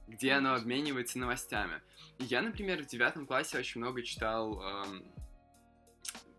[0.09, 1.81] где оно обменивается новостями.
[2.19, 4.61] И я, например, в девятом классе очень много читал.
[4.61, 5.05] Эм,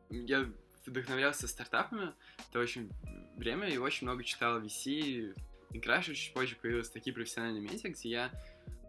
[0.09, 0.51] я
[0.85, 2.13] вдохновлялся стартапами,
[2.49, 2.91] это очень
[3.37, 5.35] время, и очень много читал VC,
[5.71, 8.31] и раньше чуть позже появились такие профессиональные медиа, где я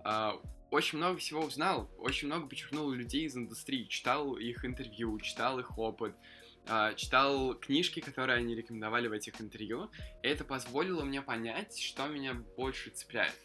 [0.04, 0.30] э,
[0.70, 5.78] очень много всего узнал, очень много подчеркнул людей из индустрии, читал их интервью, читал их
[5.78, 6.14] опыт,
[6.68, 9.90] э, читал книжки, которые они рекомендовали в этих интервью,
[10.22, 13.36] и это позволило мне понять, что меня больше цепляет.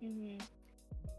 [0.00, 0.42] Mm-hmm.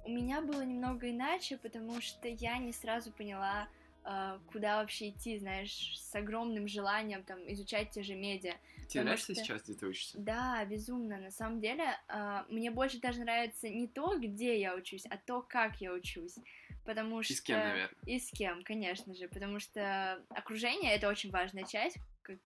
[0.06, 3.68] У меня было немного иначе, потому что я не сразу поняла,
[4.06, 8.54] а, куда вообще идти, знаешь, с огромным желанием там изучать те же медиа.
[8.88, 9.44] Тебе нравится что...
[9.44, 10.18] сейчас, где ты учишься?
[10.20, 11.18] Да, безумно.
[11.18, 15.42] На самом деле, э, мне больше даже нравится не то, где я учусь, а то,
[15.42, 16.36] как я учусь.
[16.86, 17.34] Потому что...
[17.34, 17.98] И с кем, наверное.
[18.06, 19.28] И с кем, конечно же.
[19.28, 21.98] Потому что окружение— это очень важная часть,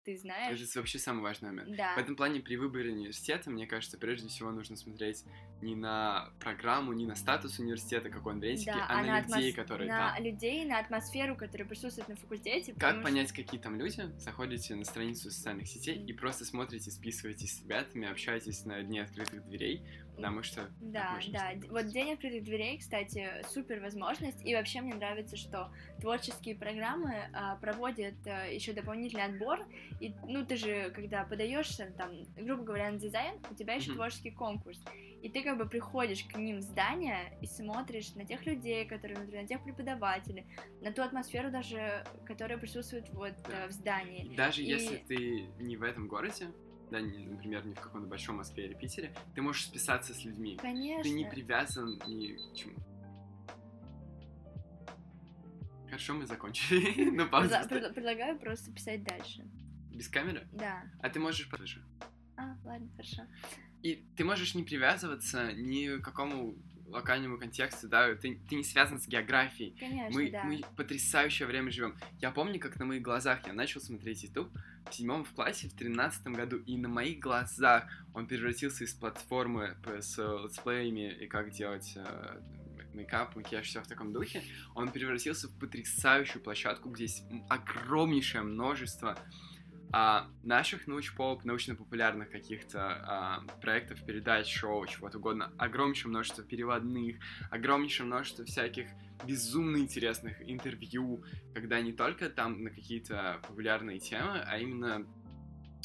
[0.03, 0.59] ты знаешь.
[0.59, 1.75] Это вообще самый важный момент.
[1.75, 1.95] Да.
[1.95, 5.23] В этом плане при выборе университета, мне кажется, прежде всего нужно смотреть
[5.61, 9.21] не на программу, не на статус университета, как он в рейтинге, да, а, а на,
[9.21, 10.15] на людей, которые на там.
[10.15, 12.73] На людей, на атмосферу, которая присутствует на факультете.
[12.73, 13.37] Как понять, что...
[13.43, 14.01] какие там люди?
[14.17, 19.45] Заходите на страницу социальных сетей и просто смотрите, списываетесь с ребятами, общаетесь на дне открытых
[19.45, 19.85] дверей,
[20.21, 20.69] потому что...
[20.79, 21.51] Да, да.
[21.69, 24.45] Вот День открытых дверей, кстати, супер возможность.
[24.45, 29.65] И вообще мне нравится, что творческие программы а, проводят а, еще дополнительный отбор.
[29.99, 33.95] И, ну, ты же, когда подаешься, там, грубо говоря, на дизайн, у тебя еще mm-hmm.
[33.95, 34.79] творческий конкурс.
[35.21, 39.17] И ты как бы приходишь к ним в здание и смотришь на тех людей, которые
[39.17, 40.45] внутри, на тех преподавателей,
[40.81, 43.65] на ту атмосферу даже, которая присутствует вот да.
[43.65, 44.35] Э, в здании.
[44.35, 44.65] Даже и...
[44.65, 46.47] если ты не в этом городе,
[46.91, 50.57] да, не, например, не в каком-то большом Москве или Питере, ты можешь списаться с людьми.
[50.61, 51.03] Конечно.
[51.03, 52.75] Ты не привязан ни к чему.
[55.85, 57.09] Хорошо, мы закончили.
[57.11, 57.55] Ну, паузу.
[57.69, 59.49] Предлагаю просто писать дальше.
[59.89, 60.47] Без камеры?
[60.51, 60.83] Да.
[61.01, 61.83] А ты можешь тоже.
[62.63, 63.23] ладно, хорошо.
[63.81, 66.55] И ты можешь не привязываться ни к какому
[66.91, 69.75] локальному контексту, да, ты, ты не связан с географией.
[69.79, 70.43] Конечно, Мы, да.
[70.43, 71.95] мы потрясающее время живем.
[72.19, 74.51] Я помню, как на моих глазах я начал смотреть YouTube
[74.89, 79.77] в седьмом в классе в тринадцатом году, и на моих глазах он превратился из платформы
[79.99, 82.41] с летсплеями и как делать э,
[82.93, 84.43] мейкап, макияж, все в таком духе,
[84.75, 89.17] он превратился в потрясающую площадку, где есть огромнейшее множество
[89.93, 97.17] а, наших научпоп, научно-популярных каких-то а, проектов, передач, шоу, чего-то угодно, огромнейшее множество переводных,
[97.49, 98.87] огромнейшее множество всяких
[99.25, 101.23] безумно интересных интервью,
[101.53, 105.05] когда не только там на какие-то популярные темы, а именно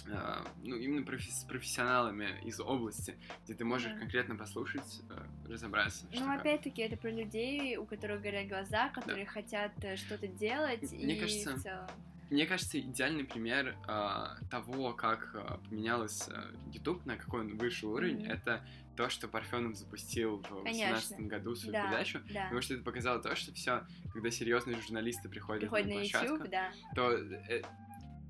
[0.09, 3.99] а, ну, именно профи- с профессионалами из области, где ты можешь Да.
[3.99, 6.07] конкретно послушать, э, разобраться.
[6.13, 11.17] Ну, опять-таки, это про людей, у которых горят глаза, которые хотят э, что-то делать, Мне
[11.17, 11.87] и кажется, в целом...
[12.31, 17.93] Мне кажется, идеальный пример а, того, как а, поменялось а, YouTube, на какой он вышел
[17.93, 18.31] уровень, Мгм.
[18.31, 20.95] это то, что Парфенов запустил в Конечно.
[20.97, 22.21] 2018 году свою Да, передачу.
[22.33, 22.45] да.
[22.45, 26.35] Потому что это показало то, что все, когда серьезные журналисты приходят, Приходит на на площадку,
[26.35, 26.73] YouTube, да.
[26.95, 27.63] то э,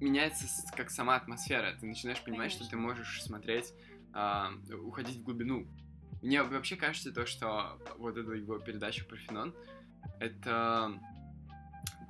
[0.00, 1.74] меняется как сама атмосфера.
[1.80, 2.88] Ты начинаешь понимать, что ты Конечно.
[2.88, 3.72] можешь смотреть,
[4.12, 4.50] а,
[4.82, 5.66] уходить в глубину.
[6.22, 9.54] Мне вообще кажется то, что вот эта его передача Парфенон,
[10.20, 10.98] это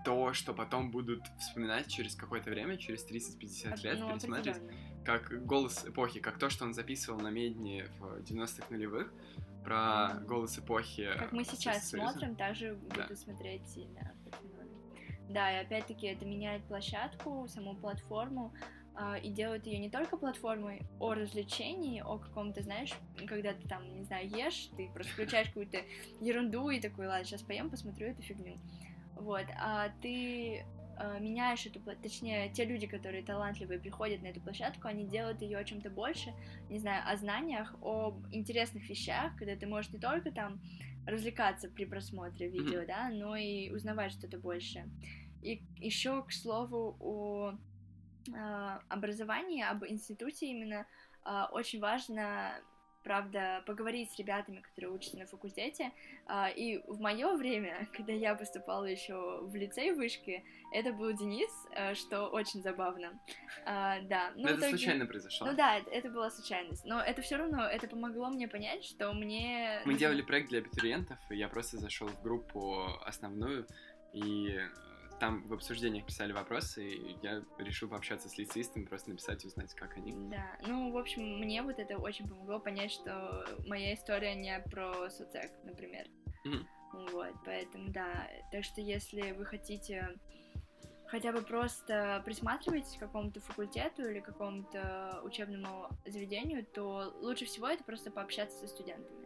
[0.07, 4.63] то, что потом будут вспоминать через какое-то время, через 30-50 лет, Ну, пересматривать,
[5.05, 9.13] как голос эпохи, как то, что он записывал на медне в 90-х нулевых,
[9.65, 11.11] про голос эпохи.
[11.19, 13.03] Как мы сейчас смотрим, также Да.
[13.03, 14.15] буду смотреть и на.
[15.29, 18.55] Да, и опять-таки это меняет площадку, саму платформу,
[18.95, 22.93] а, и делает ее не только платформой о развлечении, о каком-то, знаешь,
[23.27, 25.79] когда ты там, не знаю, ешь, ты просто включаешь какую-то
[26.21, 28.57] ерунду и такой, ладно, сейчас поем, посмотрю эту фигню.
[29.17, 30.65] Вот, а ты
[30.99, 35.59] а, меняешь эту, точнее, те люди, которые талантливые, приходят на эту площадку, они делают ее
[35.59, 36.33] о чем-то больше,
[36.71, 40.61] не знаю, о знаниях, об интересных вещах, когда ты можешь не только там
[41.07, 44.89] развлекаться при просмотре видео, да, но и узнавать что-то больше.
[45.43, 47.55] И еще, к слову, о
[48.35, 50.87] а, образовании, об институте именно
[51.23, 52.55] а, очень важно
[53.07, 55.93] правда, поговорить с ребятами, которые учатся на факультете.
[56.27, 60.43] А, И в мое время, когда я поступала еще в лицей вышки,
[60.73, 63.17] это был Денис, э, что очень забавно.
[63.65, 65.47] А, Да, ну, Но в это итоге- случайно произошло.
[65.47, 66.85] Ну да, это, была случайность.
[66.85, 69.81] Но это все равно, это помогло мне понять, что мне...
[69.85, 73.69] Мы делали проект для абитуриентов, и я просто зашел в группу основную,
[74.13, 74.59] и
[75.19, 79.75] там в обсуждениях писали вопросы, и я решил пообщаться с лицеистами, просто написать и узнать,
[79.75, 80.13] как они.
[80.31, 85.09] Да, ну, в общем, мне вот это очень помогло понять, что моя история не про
[85.11, 86.07] соцек, например.
[86.45, 86.67] Мгм.
[87.13, 88.29] Вот, поэтому да.
[88.53, 90.17] Так что если вы хотите
[91.07, 97.85] хотя бы просто присматриваетесь к какому-то факультету или какому-то учебному заведению, то лучше всего это
[97.85, 99.26] просто пообщаться со студентами.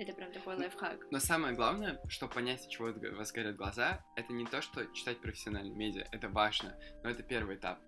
[0.00, 1.08] Это прям такой лайфхак.
[1.10, 5.20] Но самое главное, чтобы понять, от чего вас горят глаза, это не то, что читать
[5.20, 7.78] профессиональные медиа, это важно, но это первый этап,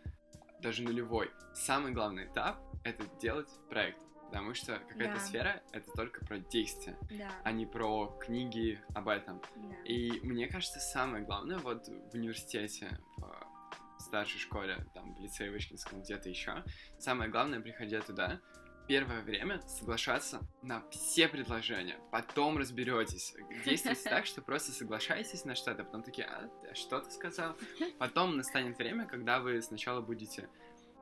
[0.60, 1.30] даже нулевой.
[1.54, 5.20] Самый главный этап— это делать проект, потому что какая-то Да.
[5.20, 9.40] сфера— это только про действия, Да, а не про книги об этом.
[9.56, 9.74] да.
[9.86, 16.02] И мне кажется, самое главное вот в университете, в старшей школе, там, в лицее Вышкинском,
[16.02, 16.62] где-то еще,
[16.98, 18.38] самое главное, приходя туда,
[18.86, 23.34] первое время соглашаться на все предложения, потом разберетесь.
[23.64, 27.56] Действуйте так, что просто соглашаетесь на что-то, потом такие, а, а что ты сказал?
[27.98, 30.48] Потом настанет время, когда вы сначала будете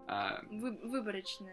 [0.07, 1.51] а, Вы- выборочно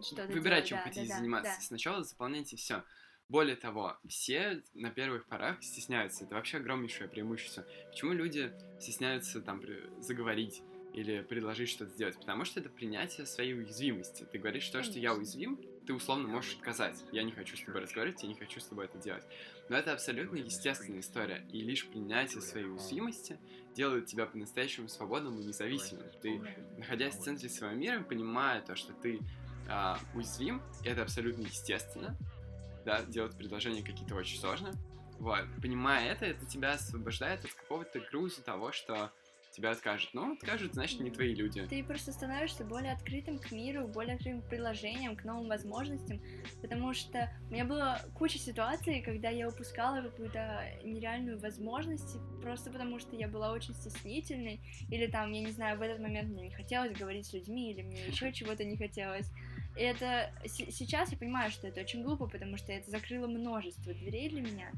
[0.00, 1.52] что-то выбирать, делать, чем да, хотите да, заниматься.
[1.56, 1.60] да.
[1.60, 2.84] Сначала заполняйте все.
[3.28, 6.24] Более того, все на первых порах стесняются.
[6.24, 7.64] Это вообще огромнейшее преимущество.
[7.90, 9.62] Почему люди стесняются там
[10.00, 12.16] заговорить или предложить что-то сделать?
[12.16, 14.26] Потому что это принятие своей уязвимости.
[14.30, 17.02] Ты говоришь то, что я уязвим, ты условно можешь отказать.
[17.12, 19.24] Я не хочу с тобой разговаривать, я не хочу с тобой это делать.
[19.68, 21.44] Но это абсолютно естественная история.
[21.50, 23.38] И лишь принятие своей уязвимости
[23.74, 26.06] делает тебя по-настоящему свободным и независимым.
[26.20, 26.40] Ты
[26.76, 29.20] находясь в центре своего мира, понимая то, что ты
[29.68, 32.16] а, уязвим, это абсолютно естественно,
[32.84, 34.72] да, делать предложения какие-то очень сложно.
[35.18, 39.12] Вот, понимая это, это тебя освобождает от какого-то груза того, что
[39.52, 40.10] тебя откажут.
[40.14, 41.66] Ну, откажут, значит, не твои люди.
[41.68, 46.20] Ты просто становишься более открытым к миру, более открытым к предложениям, к новым возможностям,
[46.60, 52.98] потому что у меня было куча ситуаций, когда я упускала какую-то нереальную возможность, просто потому
[52.98, 54.60] что я была очень стеснительной,
[54.90, 57.82] или там, я не знаю, в этот момент мне не хотелось говорить с людьми, или
[57.82, 59.30] мне еще чего-то не хотелось.
[59.76, 64.28] И это сейчас я понимаю, что это очень глупо, потому что это закрыло множество дверей
[64.28, 64.70] для меня,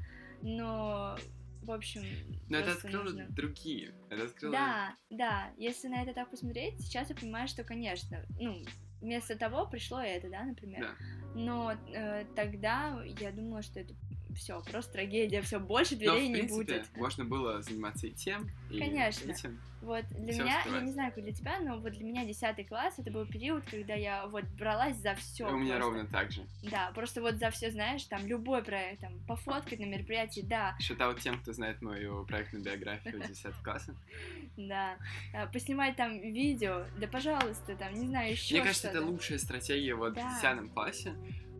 [0.42, 1.16] но
[1.64, 2.02] в общем,
[2.48, 3.94] Но это открыло нужно- другие.
[4.10, 4.52] Это открыло...
[4.52, 8.62] да, да, если на это так посмотреть, сейчас я понимаю, что, конечно, ну,
[9.00, 10.80] вместо того пришло это, да, например.
[10.80, 10.94] Да.
[11.34, 13.94] Но э, тогда я думала, что это
[14.36, 16.96] все, просто трагедия, все, больше Но, дверей в не принципе, будет.
[16.96, 19.30] можно было заниматься и тем, и Конечно.
[19.30, 19.60] этим.
[19.84, 20.82] Вот для всё меня, я успевать.
[20.82, 23.94] не знаю, как для тебя, но вот для меня 10 класс это был период, когда
[23.94, 25.46] я вот бралась за все.
[25.46, 26.42] У меня ровно так же.
[26.62, 31.14] Да, просто вот за все, знаешь, там любой проект, там, пофоткать на мероприятии, да, Считал
[31.14, 33.94] тем, кто знает мою проектную биографию 10 класса.
[34.56, 34.96] да,
[35.34, 39.94] а, поснимать там видео, да, пожалуйста, там, не знаю, еще Мне кажется, это лучшая стратегия
[39.94, 41.14] вот в 10 классе.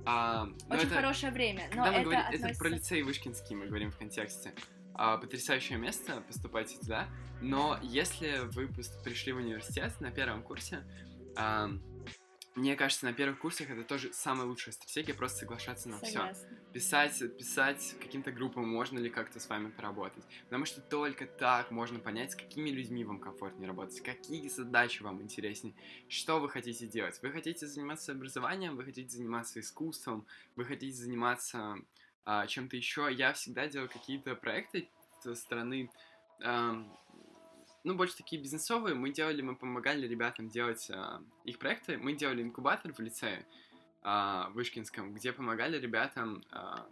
[0.06, 2.48] А, но Очень это- хорошее время, но Когда мы это говорим, относится...
[2.48, 4.52] это про лицей Вышкинский мы говорим в контексте.
[4.94, 7.08] А, потрясающее место, поступайте туда.
[7.40, 8.68] Но если вы
[9.04, 10.84] пришли в университет на первом курсе,
[11.36, 11.70] а,
[12.54, 16.32] мне кажется, на первых курсах это тоже самая лучшая стратегия, просто соглашаться на все.
[16.72, 20.24] Писать, писать каким-то группам, можно ли как-то с вами поработать.
[20.44, 25.20] Потому что только так можно понять, с какими людьми вам комфортнее работать, какие задачи вам
[25.20, 25.74] интереснее,
[26.08, 27.18] что вы хотите делать.
[27.22, 31.76] Вы хотите заниматься образованием, вы хотите заниматься искусством, вы хотите заниматься
[32.24, 33.08] а, чем-то еще.
[33.12, 34.88] Я всегда делал какие-то проекты
[35.20, 35.90] со стороны,
[36.42, 36.96] ам,
[37.84, 38.94] ну, больше такие бизнесовые.
[38.94, 41.98] Мы делали, мы помогали ребятам делать а, их проекты.
[41.98, 43.46] Мы делали инкубатор в лицее
[44.02, 46.42] а, Вышкинском, где помогали ребятам...
[46.50, 46.86] а,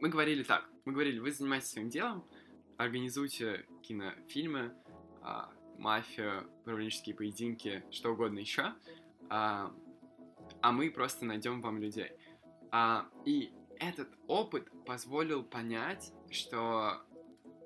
[0.00, 2.24] мы говорили так, мы говорили, вы занимаетесь своим делом,
[2.78, 4.74] организуйте кинофильмы,
[5.22, 8.72] а, мафию, управленческие поединки, что угодно еще,
[9.28, 9.74] а,
[10.62, 12.12] а мы просто найдем вам людей.
[12.70, 17.02] А, и этот опыт позволил понять, что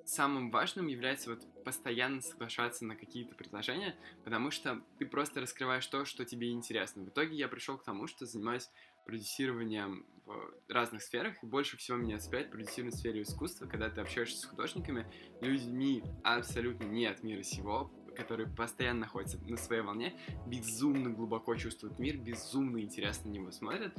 [0.06, 6.04] самым важным является вот постоянно соглашаться на какие-то предложения, потому что ты просто раскрываешь то,
[6.04, 7.02] что тебе интересно.
[7.02, 8.70] В итоге я пришел к тому, что занимаюсь
[9.06, 14.00] продюсированием в разных сферах, и больше всего меня цепляет продюсирование в сфере искусства, когда ты
[14.00, 20.18] общаешься с художниками, людьми абсолютно не от мира сего, которые постоянно находятся на своей волне,
[20.46, 23.94] безумно глубоко чувствуют мир, безумно интересно на него смотрят,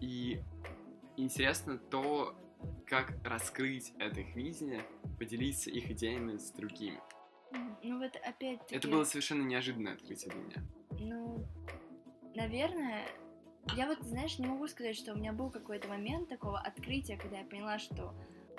[0.00, 0.42] и
[1.20, 2.34] интересно то,
[2.86, 4.82] как раскрыть это их видение,
[5.18, 7.00] поделиться их идеями с другими.
[7.82, 8.74] Ну вот опять-таки...
[8.74, 10.62] Это было совершенно неожиданное открытие для меня.
[10.98, 11.46] Ну,
[12.34, 13.06] наверное,
[13.76, 17.38] я вот, знаешь, не могу сказать, что у меня был какой-то момент такого открытия, когда
[17.38, 18.14] я поняла, что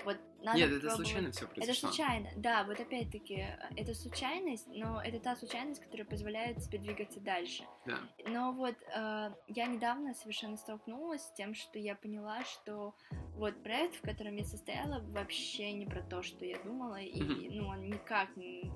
[0.06, 1.90] вот надо Нет, это случайно все Это произошло.
[1.90, 7.20] случайно, да, вот опять-таки, э, это случайность, но это та случайность, которая позволяет тебе двигаться
[7.20, 7.64] дальше.
[7.86, 8.00] Да.
[8.28, 12.96] Но вот э, я недавно совершенно столкнулась с тем, что я поняла, что
[13.36, 17.68] вот проект, в котором я состояла, вообще не про то, что я думала, и ну
[17.68, 18.72] он никак не...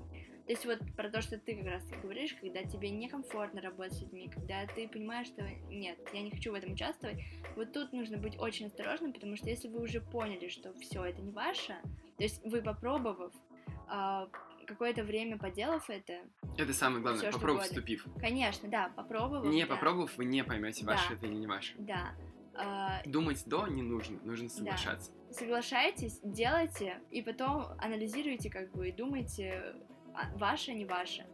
[0.46, 3.94] То есть вот про то, что ты как раз таки говоришь, когда тебе некомфортно работать
[3.94, 7.18] с людьми, когда ты понимаешь, что нет, я не хочу в этом участвовать,
[7.56, 11.20] вот тут нужно быть очень осторожным, потому что если вы уже поняли, что все это
[11.20, 11.74] не ваше,
[12.16, 13.32] то есть вы попробовав,
[13.88, 14.28] а,
[14.68, 16.20] какое-то время поделав это,
[16.56, 17.62] Это самое главное, Всё, угодно.
[17.62, 18.06] вступив.
[18.20, 19.46] конечно, да, попробовав.
[19.46, 21.14] Не да, попробовав, вы не поймете, ваше Да.
[21.16, 21.74] это или не ваше.
[21.78, 22.14] Да.
[22.54, 25.10] А, Думать до не нужно, нужно соглашаться.
[25.30, 29.74] соглашайтесь, делайте, и потом анализируйте, как бы, и думайте,
[30.34, 31.26] ваше, не ваше.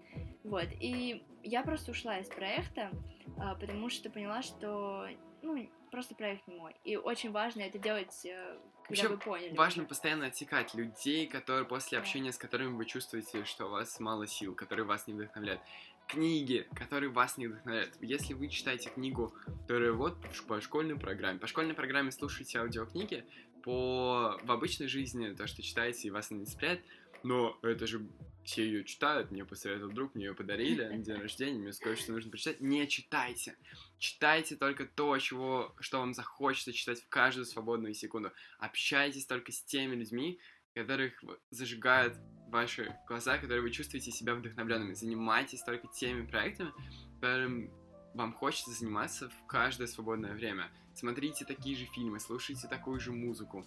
[0.44, 2.90] Вот, и я просто ушла из проекта,
[3.38, 5.06] а, потому что поняла, что,
[5.42, 6.74] ну, просто проект не мой.
[6.84, 9.56] И очень важно это делать, э, когда Вообще, вы поняли.
[9.56, 9.88] Важно уже.
[9.88, 12.02] постоянно отсекать людей, которые после Да.
[12.02, 15.60] общения с которыми вы чувствуете, что у вас мало сил, которые вас не вдохновляют.
[16.08, 17.94] Книги, которые вас не вдохновляют.
[18.00, 20.16] Если вы читаете книгу, которая вот
[20.48, 23.24] по школьной программе, по школьной программе слушаете аудиокниги,
[23.62, 26.82] по в обычной жизни то, что читаете и вас не цепляет,
[27.22, 28.04] но это же
[28.44, 32.12] все ее читают, мне посоветовал друг, мне ее подарили на день рождения, мне сказали, что
[32.12, 32.60] нужно прочитать.
[32.60, 33.56] Не читайте.
[33.98, 38.32] Читайте только то, чего, что вам захочется читать в каждую свободную секунду.
[38.58, 40.40] Общайтесь только с теми людьми,
[40.74, 42.14] которых зажигают
[42.48, 44.94] ваши глаза, которые вы чувствуете себя вдохновленными.
[44.94, 46.72] Занимайтесь только теми проектами,
[47.20, 47.70] которым
[48.14, 50.70] вам хочется заниматься в каждое свободное время.
[50.94, 53.64] Смотрите такие же фильмы, слушайте такую же музыку.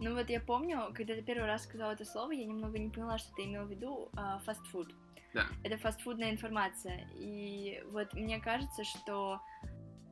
[0.00, 3.18] Ну вот я помню, когда ты первый раз сказала это слово, я немного не поняла,
[3.18, 4.92] что ты имел в виду а, фастфуд.
[5.34, 5.46] Да.
[5.64, 7.08] Это фастфудная информация.
[7.14, 9.40] И вот мне кажется, что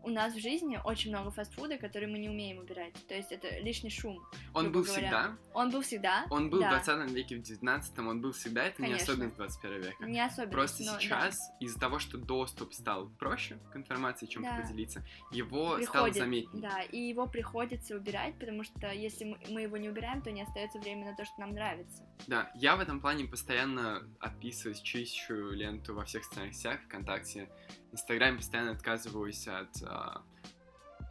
[0.03, 2.95] у нас в жизни очень много фастфуда, который мы не умеем убирать.
[3.07, 4.19] То есть это лишний шум.
[4.55, 5.01] Он был говоря.
[5.03, 6.27] всегда, Он был всегда.
[6.31, 9.13] он был да, в 20 веке, в 19 он был всегда, это не Конечно.
[9.13, 10.07] особенность 21 века.
[10.07, 10.53] Не особенно.
[10.53, 11.01] Просто но да.
[11.01, 14.57] сейчас, из-за того, что доступ стал проще к информации, чем Да.
[14.61, 16.63] поделиться, его стало Приходит, заметнее.
[16.63, 20.43] Да, и его приходится убирать, потому что если мы, мы его не убираем, то не
[20.43, 22.03] остается время на то, что нам нравится.
[22.27, 27.49] Да, я в этом плане постоянно отписываюсь, чищу ленту во всех социальных сетях, ВКонтакте,
[27.93, 30.23] Инстаграме постоянно отказываюсь от а,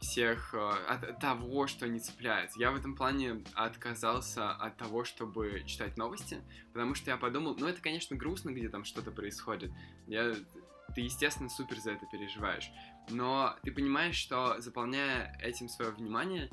[0.01, 2.55] всех, а, от того, что не цепляет.
[2.55, 6.41] Я в этом плане отказался от того, чтобы читать новости,
[6.73, 9.71] потому что я подумал, ну это, конечно, грустно, где там что-то происходит.
[10.07, 10.36] Я
[10.95, 12.71] ты, естественно, супер за это переживаешь.
[13.09, 16.49] Но ты понимаешь, что заполняя этим свое внимание,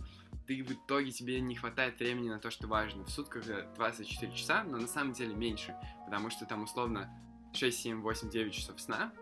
[0.46, 3.04] ты в итоге тебе не хватает времени на то, что важно.
[3.04, 3.44] В сутках
[3.76, 5.74] 24 часа, но на самом деле меньше,
[6.04, 7.10] потому что там условно
[7.52, 9.12] 6, 7, 8, 9 часов сна,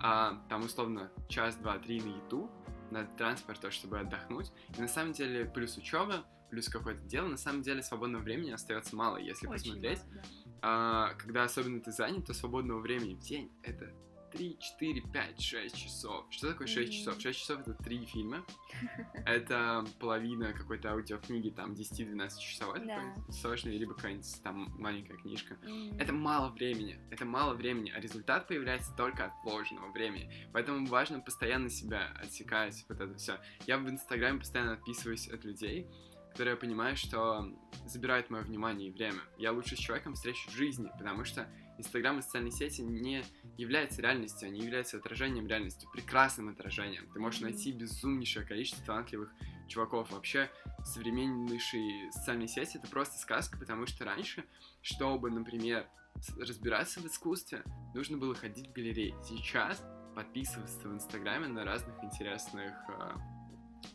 [0.00, 2.50] а там условно час, два, три на еду,
[2.90, 4.52] на транспорт, то, чтобы отдохнуть.
[4.76, 8.96] И на самом деле плюс учеба, плюс какое-то дело, на самом деле свободного времени остается
[8.96, 9.98] мало, если Очень посмотреть.
[9.98, 10.22] мало, да.
[10.62, 13.92] А, когда особенно ты занят, то свободного времени в день это
[14.32, 16.26] 3, 4, 5, 6 часов.
[16.30, 17.14] Что такое 6 часов?
[17.14, 17.22] Мгм.
[17.22, 18.44] 6 часов это 3 фильма.
[19.26, 22.96] Это половина какой-то аудиокниги, там 10-12 часовой Да.
[22.96, 25.56] такой сложный, либо какая-нибудь там маленькая книжка.
[25.98, 30.30] Это мало времени, это мало времени, а результат появляется только от вложенного времени.
[30.52, 33.38] Поэтому важно постоянно себя отсекать, вот это все.
[33.66, 35.86] Я в Инстаграме постоянно отписываюсь от людей,
[36.30, 37.48] которые я понимаю, что
[37.86, 39.20] забирают мое внимание и время.
[39.38, 41.48] Я лучше с человеком встречу в жизни, потому что
[41.78, 43.24] Инстаграм и социальные сети не
[43.56, 47.06] являются реальностью, они являются отражением реальности, прекрасным отражением.
[47.12, 49.32] Ты можешь найти безумнейшее количество талантливых
[49.68, 50.10] чуваков.
[50.10, 50.50] Вообще,
[50.84, 54.44] современнейшие социальные сети— это просто сказка, потому что раньше,
[54.82, 55.88] чтобы, например,
[56.36, 57.62] разбираться в искусстве,
[57.94, 59.14] нужно было ходить в галереи.
[59.24, 59.82] Сейчас
[60.14, 63.12] подписываться в Инстаграме на разных интересных э,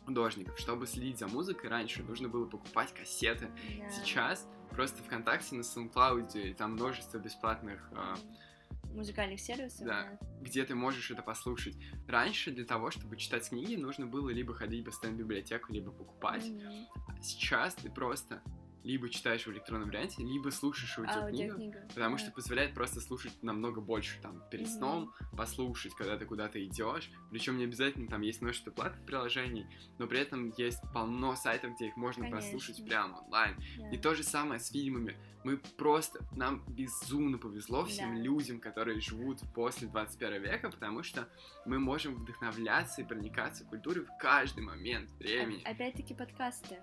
[0.06, 0.58] художников.
[0.58, 3.50] Чтобы следить за музыкой, раньше нужно было покупать кассеты.
[3.78, 3.90] Да.
[3.90, 8.14] Сейчас просто ВКонтакте на SoundCloud и там множество бесплатных э,
[8.94, 10.18] Музыкальных сервисов, Да.
[10.20, 10.26] да.
[10.40, 11.76] где ты можешь это послушать.
[12.06, 16.44] Раньше для того, чтобы читать книги, нужно было либо ходить в библиотеку, либо покупать.
[17.08, 18.40] А сейчас ты просто
[18.84, 21.88] либо читаешь в электронном варианте, либо слушаешь аудиокнигу, Аудиокнига.
[21.88, 22.22] потому да.
[22.22, 24.74] что позволяет просто слушать намного больше, там, перед Мгм.
[24.76, 27.10] сном послушать, когда ты куда-то идешь.
[27.30, 29.66] Причем не обязательно там есть множество платных приложений,
[29.98, 32.86] но при этом есть полно сайтов, где их можно прослушать Конечно.
[32.86, 33.56] прямо онлайн.
[33.78, 33.90] Да.
[33.90, 35.16] И то же самое с фильмами.
[35.44, 38.22] Мы просто, нам безумно повезло всем Да.
[38.22, 41.28] людям, которые живут после 21 века, потому что
[41.66, 45.62] мы можем вдохновляться и проникаться культурой в каждый момент времени.
[45.64, 46.78] Опять-таки подкасты.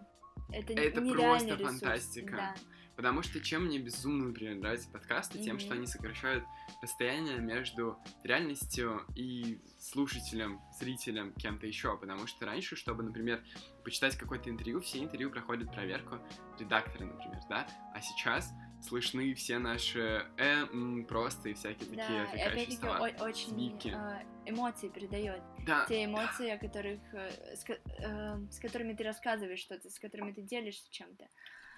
[0.51, 1.61] Это, Это просто ресурс.
[1.79, 2.35] фантастика.
[2.35, 2.55] Да.
[2.95, 6.43] Потому что чем мне безумно, например, нравятся подкасты, тем, что они сокращают
[6.81, 11.97] расстояние между реальностью и слушателем, зрителем, кем-то еще.
[11.97, 13.43] Потому что раньше, чтобы, например,
[13.83, 16.19] почитать какое-то интервью, все интервью проходят проверку
[16.59, 17.67] редактора, например, да?
[17.95, 22.97] А сейчас слышны все наши э, м, просто и всякие такие Да, и отвлекающие слова.
[23.07, 23.87] о- очень Звуки.
[23.95, 25.41] э, эмоции передает.
[25.65, 30.31] Да, Те эмоции, о которых, э, с, э, с которыми ты рассказываешь что-то, с которыми
[30.31, 31.27] ты делишься чем-то.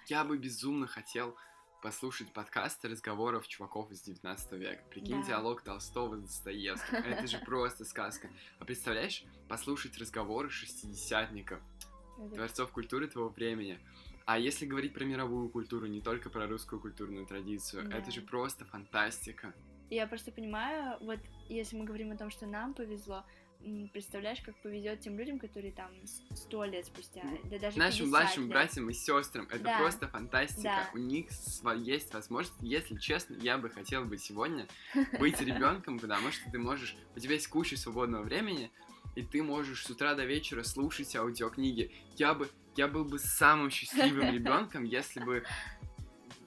[0.08, 1.36] я бы безумно хотел
[1.82, 4.82] послушать подкасты разговоров чуваков из 19 века.
[4.90, 5.26] Прикинь, Да.
[5.28, 6.96] диалог Толстого с Достоевским.
[6.96, 8.30] Это же просто сказка.
[8.58, 11.60] А представляешь, послушать разговоры шестидесятников,
[12.34, 13.78] творцов культуры того времени.
[14.26, 17.98] А если говорить про мировую культуру, не только про русскую культурную традицию, Да.
[17.98, 19.54] это же просто фантастика.
[19.90, 23.24] Я просто понимаю, вот если мы говорим о том, что нам повезло,
[23.92, 25.90] представляешь, как повезет тем людям, которые там
[26.34, 28.50] сто лет спустя, да даже Нашим 50 младшим лет.
[28.52, 29.78] братьям и сестрам это Да.
[29.78, 30.62] просто фантастика.
[30.62, 30.90] Да.
[30.94, 31.26] У них
[31.76, 32.56] есть возможность.
[32.62, 34.66] Если честно, я бы хотел бы сегодня
[35.18, 38.70] быть ребенком, потому что ты можешь, у тебя есть куча свободного времени,
[39.14, 41.92] и ты можешь с утра до вечера слушать аудиокниги.
[42.16, 45.44] Я бы, я был бы самым счастливым ребенком, если бы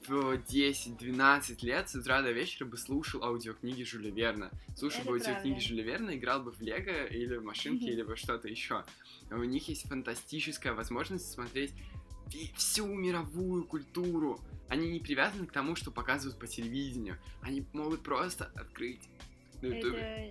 [0.08, 4.50] в 10-12 лет с утра до вечера бы слушал аудиокниги Жюля Верна.
[4.76, 5.68] Слушал Это бы аудиокниги правда.
[5.68, 8.84] Жюля Верна, играл бы в Лего или в машинки, или во что-то еще.
[9.30, 11.74] У них есть фантастическая возможность смотреть
[12.56, 14.40] всю мировую культуру.
[14.68, 17.18] Они не привязаны к тому, что показывают по телевидению.
[17.42, 19.00] Они могут просто открыть
[19.62, 20.27] на ютубе.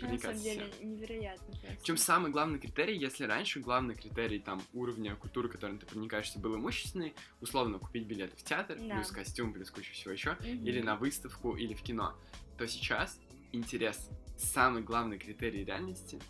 [0.00, 1.46] Вообще на самом деле невероятно.
[1.46, 1.66] просто.
[1.80, 6.56] Причем самый главный критерий, если раньше главный критерий там уровня культуры, которым ты проникаешься, был
[6.56, 8.94] имущественный, условно купить билеты в театр, Да.
[8.96, 10.66] плюс костюм, плюс куча всего еще, Мгм.
[10.66, 12.14] или на выставку, или в кино,
[12.58, 13.18] то сейчас
[13.52, 16.20] интерес самый главный критерий реальности.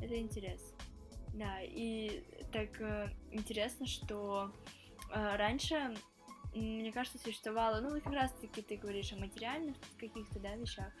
[0.00, 0.74] Это интерес.
[1.34, 4.52] Да, и так э, интересно, что
[5.10, 5.94] э, раньше,
[6.54, 10.92] мне кажется, существовало, ну, как раз-таки ты говоришь о материальных каких-то, да, вещах,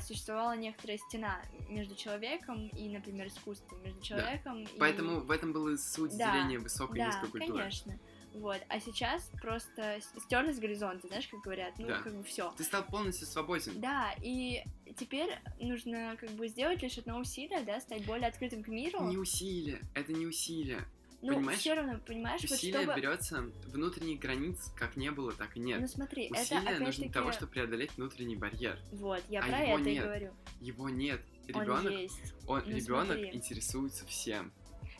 [0.00, 4.78] существовала некоторая стена между человеком и, например, искусством, между человеком и...
[4.78, 7.58] Поэтому в этом было суть Да, деления высокой и Да, низкой культуры.
[7.58, 7.98] конечно.
[8.34, 12.00] Вот, а сейчас просто стерлись горизонты, знаешь, как говорят, ну, Да.
[12.00, 12.52] как бы все.
[12.56, 13.80] Ты стал полностью свободен.
[13.80, 14.62] Да, и
[14.96, 19.00] теперь нужно как бы сделать лишь одно усилие, да, стать более открытым к миру.
[19.02, 20.84] Не усилие, это не усилие.
[21.22, 21.58] Ну, понимаешь?
[21.58, 23.00] все равно, понимаешь, вот Усилие чтобы...
[23.00, 25.80] берется внутренних границ, как не было, так и нет.
[25.80, 27.02] Ну смотри, это Усилие нужно опять-таки...
[27.02, 28.78] для того, чтобы преодолеть внутренний барьер.
[28.92, 30.04] Вот, я а про это и нет.
[30.04, 30.32] говорю.
[30.60, 31.20] Его нет.
[31.52, 32.34] Он Ребенок, есть.
[32.46, 33.34] он, Ну, ребенок смотри.
[33.34, 34.52] интересуется всем.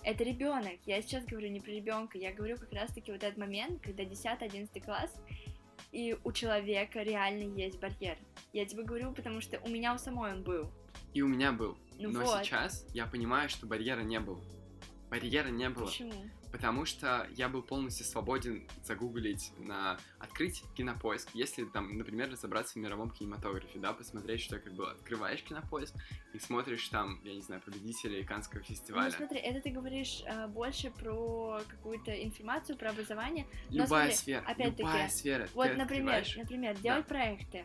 [0.02, 0.78] Это ребенок.
[0.86, 4.80] Я сейчас говорю не про ребенка, я говорю как раз-таки вот этот момент, когда 10-11
[4.82, 5.14] класс,
[5.92, 8.16] и у человека реально есть барьер.
[8.52, 10.70] Я тебе говорю, потому что у меня у самой он был.
[11.14, 11.76] И у меня был.
[11.98, 12.44] Ну Но вот.
[12.44, 14.42] сейчас я понимаю, что барьера не было.
[15.10, 15.86] Барьера не было.
[15.86, 16.12] Почему?
[16.52, 22.76] Потому что я был полностью свободен загуглить на открыть кинопоиск, если там, например, разобраться в
[22.82, 25.94] мировом кинематографе, да, посмотреть, что как бы открываешь кинопоиск
[26.32, 29.10] и смотришь там, я не знаю, победителей Канского Ну фестиваля.
[29.10, 33.46] смотри, это ты говоришь э, больше про какую-то информацию, про образование.
[33.70, 35.48] но любая смотри, сфера, опять-таки, любая сфера.
[35.54, 37.64] Вот, ты например, открываешь- например, делать проекты.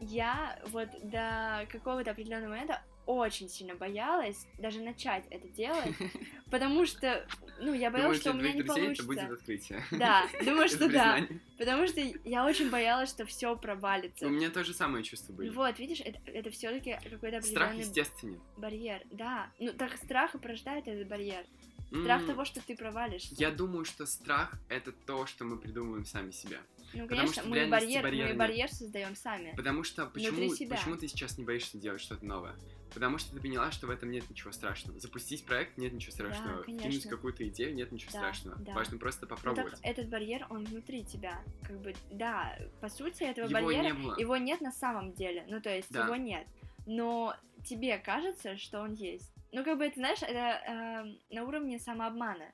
[0.00, 5.94] Я вот до какого-то определенного момента очень сильно боялась даже начать это делать,
[6.50, 7.26] потому что,
[7.60, 9.06] ну, я боялась, что у меня не друзей это получится.
[9.06, 9.84] будет открытие.
[9.92, 11.20] Да, думаю, что да.
[11.58, 14.26] Потому что я очень боялась, что все провалится.
[14.26, 15.48] У меня тоже самое чувство были.
[15.48, 18.40] Ну Вот, видишь, это, это все-таки какой-то Страх естественен.
[18.56, 19.02] барьер.
[19.10, 19.50] Да.
[19.58, 21.44] Ну, так страх и порождает этот барьер.
[21.90, 23.34] Страх М, того, что ты провалишься.
[23.36, 26.58] Я думаю, что страх это то, что мы придумываем сами себя.
[26.94, 28.38] Ну, конечно, что мы барьер, барьера мы нет.
[28.38, 29.54] барьер создаем сами.
[29.56, 32.54] Потому что почему, почему ты сейчас не боишься делать что-то новое?
[32.94, 34.98] Потому что ты поняла, что в этом нет ничего страшного.
[35.00, 36.64] Запустить проект нет ничего страшного.
[36.64, 37.10] Кинуть конечно.
[37.10, 38.58] какую-то идею нет ничего Да, страшного.
[38.58, 38.72] да.
[38.74, 39.78] Важно просто Ну, так попробовать.
[39.82, 41.40] этот барьер, он внутри тебя.
[41.62, 44.18] Как бы, да, по сути, этого Его барьера, не было.
[44.18, 45.46] его нет на самом деле.
[45.48, 46.04] Ну, то есть, Да.
[46.04, 46.46] его нет.
[46.84, 47.34] Но
[47.64, 49.32] тебе кажется, что он есть.
[49.52, 52.44] Ну, как бы, это, знаешь, это эм, на уровне самообмана,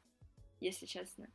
[0.61, 1.29] если честно.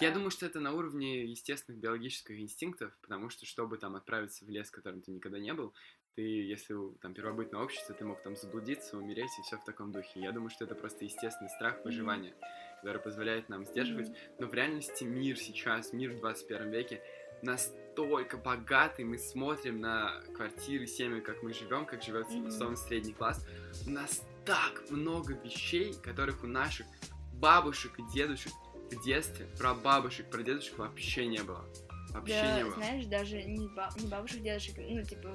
[0.00, 4.44] Я А, думаю, что это на уровне естественных биологических инстинктов, потому что, чтобы там отправиться
[4.44, 5.74] в лес, в котором ты никогда не был,
[6.16, 10.20] ты, если там первобытное общество, ты мог там заблудиться, умереть и все в таком духе.
[10.20, 12.34] Я думаю, что это просто естественный страх выживания,
[12.80, 14.08] который позволяет нам сдерживать.
[14.08, 14.16] мгм.
[14.38, 17.00] Но в реальности мир сейчас, мир в 21 веке
[17.42, 22.48] настолько богатый, мы смотрим на квартиры, семьи, как мы живем, как живет Мгм.
[22.48, 23.46] условно средний класс.
[23.86, 26.86] У нас так много вещей, которых у наших
[27.34, 28.52] бабушек и дедушек
[28.96, 31.64] детстве, про бабушек, про дедушек вообще не было.
[32.10, 32.74] Вообще Да, не было.
[32.74, 35.30] знаешь, даже не, ба- не бабушек, дедушек, ну, типа,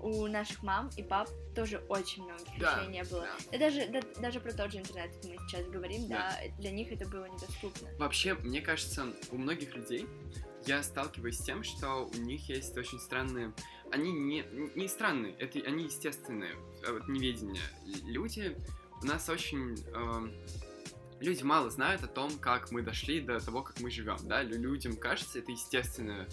[0.00, 3.20] у наших мам и пап тоже очень многих Да, вещей не было.
[3.22, 3.56] да.
[3.56, 6.36] И даже, да- даже про тот же интернет, как мы сейчас говорим, Да.
[6.42, 6.48] да.
[6.58, 7.88] для них это было недоступно.
[7.98, 10.06] Вообще, мне кажется, у многих людей
[10.66, 13.52] я сталкиваюсь с тем, что у них есть очень странные...
[13.92, 14.44] Они не,
[14.74, 16.54] не странные, это они естественные,
[16.88, 17.62] а вот неведение.
[18.04, 18.56] Люди
[19.02, 19.76] у нас очень...
[19.94, 20.32] эм,
[21.20, 24.58] люди мало знают о том, как мы дошли до того, как мы живем, да, Лю-
[24.58, 26.28] людям кажется, это естественное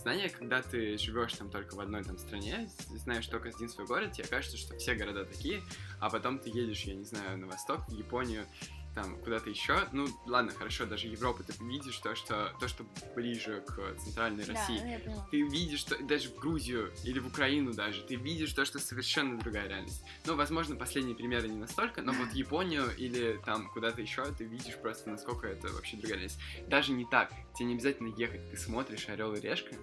[0.00, 4.12] знание, когда ты живешь там только в одной там стране, знаешь только один свой город,
[4.12, 5.62] тебе кажется, что все города такие,
[6.00, 8.46] а потом ты едешь, я не знаю, на восток, в Японию,
[8.94, 9.88] там куда-то еще.
[9.92, 12.84] Ну, ладно, хорошо, даже Европу ты видишь то, что то, что
[13.14, 14.78] ближе к центральной России.
[14.78, 15.28] Да, поняла.
[15.30, 19.38] Ты видишь, что даже в Грузию или в Украину даже, ты видишь то, что совершенно
[19.38, 20.02] другая реальность.
[20.26, 24.76] Ну, возможно, последние примеры не настолько, но вот Японию или там куда-то еще ты видишь
[24.80, 26.38] просто, насколько это вообще другая реальность.
[26.68, 27.32] Даже не так.
[27.54, 28.50] Тебе не обязательно ехать.
[28.50, 29.74] Ты смотришь Орел и Решка,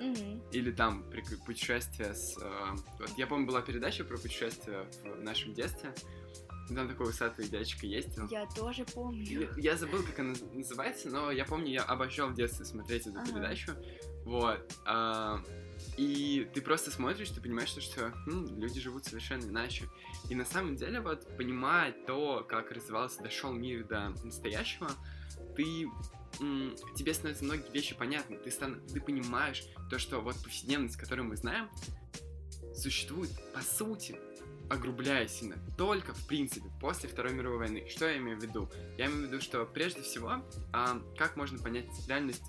[0.00, 0.42] Мгм.
[0.52, 1.04] или там
[1.46, 2.36] путешествие с...
[2.40, 5.92] э, вот я помню, была передача про путешествие в нашем детстве.
[6.74, 8.28] Там такой усатый дядечка ездил.
[8.28, 9.48] Я тоже помню.
[9.56, 13.32] Я забыл, как она называется, но я помню, я обожал в детстве смотреть эту Ага.
[13.32, 13.72] передачу.
[14.24, 14.60] Вот.
[14.84, 15.42] а,
[15.96, 19.88] и ты просто смотришь, ты понимаешь, что, что м, люди живут совершенно иначе.
[20.28, 24.90] И на самом деле, вот, понимая то, как развивался, дошел мир до настоящего,
[25.56, 25.88] ты
[26.94, 28.36] тебе становятся многие вещи понятны.
[28.36, 31.70] Ты, стан- ты понимаешь то, что вот повседневность, которую мы знаем,
[32.74, 34.18] существует по сути,
[34.70, 37.86] огрубляя сильно, только в принципе после Второй мировой войны.
[37.88, 38.70] Что я имею в виду?
[38.96, 40.42] Я имею в виду, что прежде всего,
[40.72, 42.44] а, как можно понять реальность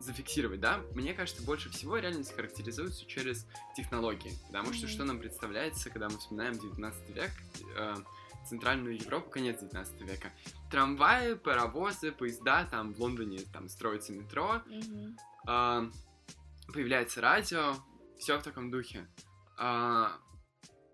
[0.00, 0.80] зафиксировать, да?
[0.94, 3.46] Мне кажется, больше всего реальность характеризуется через
[3.76, 7.30] технологии, потому что что нам представляется, когда мы вспоминаем 19 век,
[7.76, 7.94] э,
[8.46, 10.32] Центральную Европу, конец 19 века.
[10.70, 15.16] Трамваи, паровозы, поезда, там в Лондоне там строится метро, Мгм.
[15.46, 15.90] а,
[16.72, 17.74] появляется радио,
[18.18, 19.06] все в таком духе.
[19.56, 20.12] А,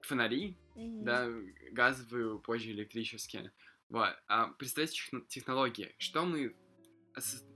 [0.04, 1.04] фонари, Мгм.
[1.04, 1.28] да,
[1.72, 3.52] газовые, позже электрические.
[3.88, 4.14] Вот.
[4.28, 5.94] А представьте техно- технологии.
[5.98, 6.54] Что мы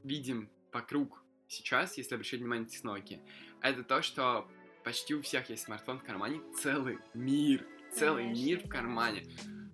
[0.04, 3.20] видим вокруг сейчас, если обращать внимание на технологии?
[3.60, 4.48] Это то, что
[4.84, 9.26] почти у всех есть смартфон в кармане, целый мир, целый Конечно, мир в кармане.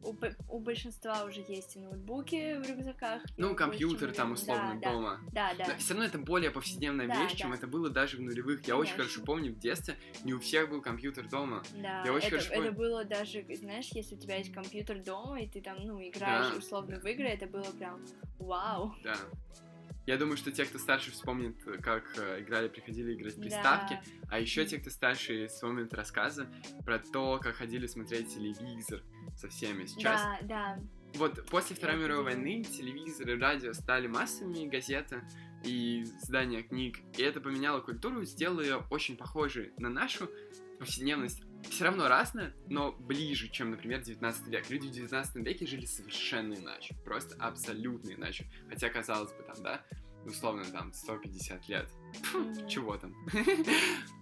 [0.05, 0.15] У,
[0.49, 3.23] у большинства уже есть и ноутбуки в рюкзаках.
[3.37, 5.21] Ну, компьютер чем там условно да, да, дома.
[5.33, 5.77] Да, да.
[5.79, 7.57] все равно это более повседневная Да, вещь, чем да.
[7.57, 8.67] это было даже в нулевых.
[8.67, 11.63] Я очень хорошо помню в детстве, не у всех был компьютер дома.
[11.75, 12.73] Да, Я очень это, хорошо это помню.
[12.73, 16.59] было даже, знаешь, если у тебя есть компьютер дома, и ты там, ну, играешь Да.
[16.59, 18.05] условно в игры, это было прям
[18.39, 18.95] вау.
[19.03, 19.17] Да.
[20.07, 23.95] Я думаю, что те, кто старше, вспомнят, как э, играли, приходили играть в приставки.
[23.95, 24.29] Да.
[24.33, 26.47] А еще те, кто старше, вспомнят рассказы
[26.85, 29.03] про то, как ходили смотреть телевизор
[29.37, 29.87] со всеми.
[29.87, 30.81] Сейчас Да, да.
[31.15, 35.23] Вот после Второй мировой войны телевизор и радио стали массами, газеты
[35.65, 36.99] и издания книг.
[37.17, 40.29] И это поменяло культуру, сделало ее очень похожей на нашу,
[40.79, 44.69] повседневность все равно разная, но ближе, чем, например, 19 век.
[44.71, 48.47] Люди в 19 веке жили совершенно иначе, просто абсолютно иначе.
[48.69, 49.85] Хотя, казалось бы, там, да,
[50.25, 51.89] условно, там, 150 лет.
[52.35, 52.69] Мгм.
[52.69, 53.15] Чего там?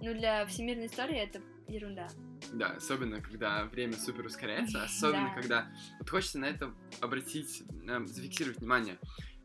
[0.00, 2.08] Ну, для всемирной истории это ерунда.
[2.52, 5.34] Да, особенно, когда время супер ускоряется, особенно, Да.
[5.40, 5.72] когда...
[5.98, 8.98] Вот хочется на это обратить, э, зафиксировать внимание.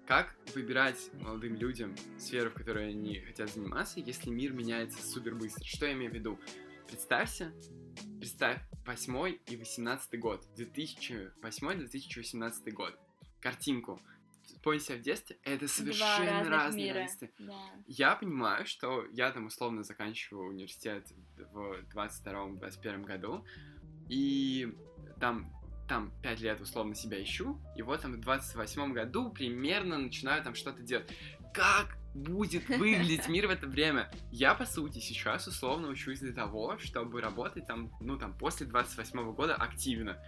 [0.06, 5.64] Как выбирать молодым людям сферу, в которой они хотят заниматься, если мир меняется супер быстро?
[5.66, 6.40] Что я имею в виду?
[6.88, 7.54] Представься,
[8.20, 12.98] представь 8 и 18 год, 2008-2018 год.
[13.42, 14.02] Картинку.
[14.64, 16.96] Помни себя в детстве, это совершенно разные мира.
[16.96, 17.32] реальности.
[17.40, 17.54] Да.
[17.88, 21.08] Я понимаю, что я там условно заканчиваю университет
[21.52, 23.46] в 22-21 году,
[24.10, 24.74] и
[25.20, 25.52] там,
[25.88, 30.56] там 5 лет условно себя ищу, и вот там в 28 году примерно начинаю там
[30.56, 31.12] что-то делать.
[31.54, 34.12] Как будет выглядеть мир в это время?
[34.32, 39.34] Я, по сути, сейчас условно учусь для того, чтобы работать там, ну, там, после 28
[39.34, 40.22] года активно.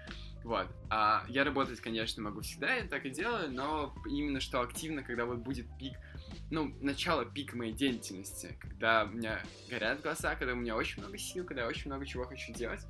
[0.44, 0.68] Вот.
[0.90, 5.26] А я работать, конечно, могу всегда, я так и делаю, но именно что активно, когда
[5.26, 5.94] вот будет пик
[6.52, 11.18] ну, начало пика моей деятельности, когда у меня горят глаза, когда у меня очень много
[11.18, 12.82] сил, когда я очень много чего хочу делать.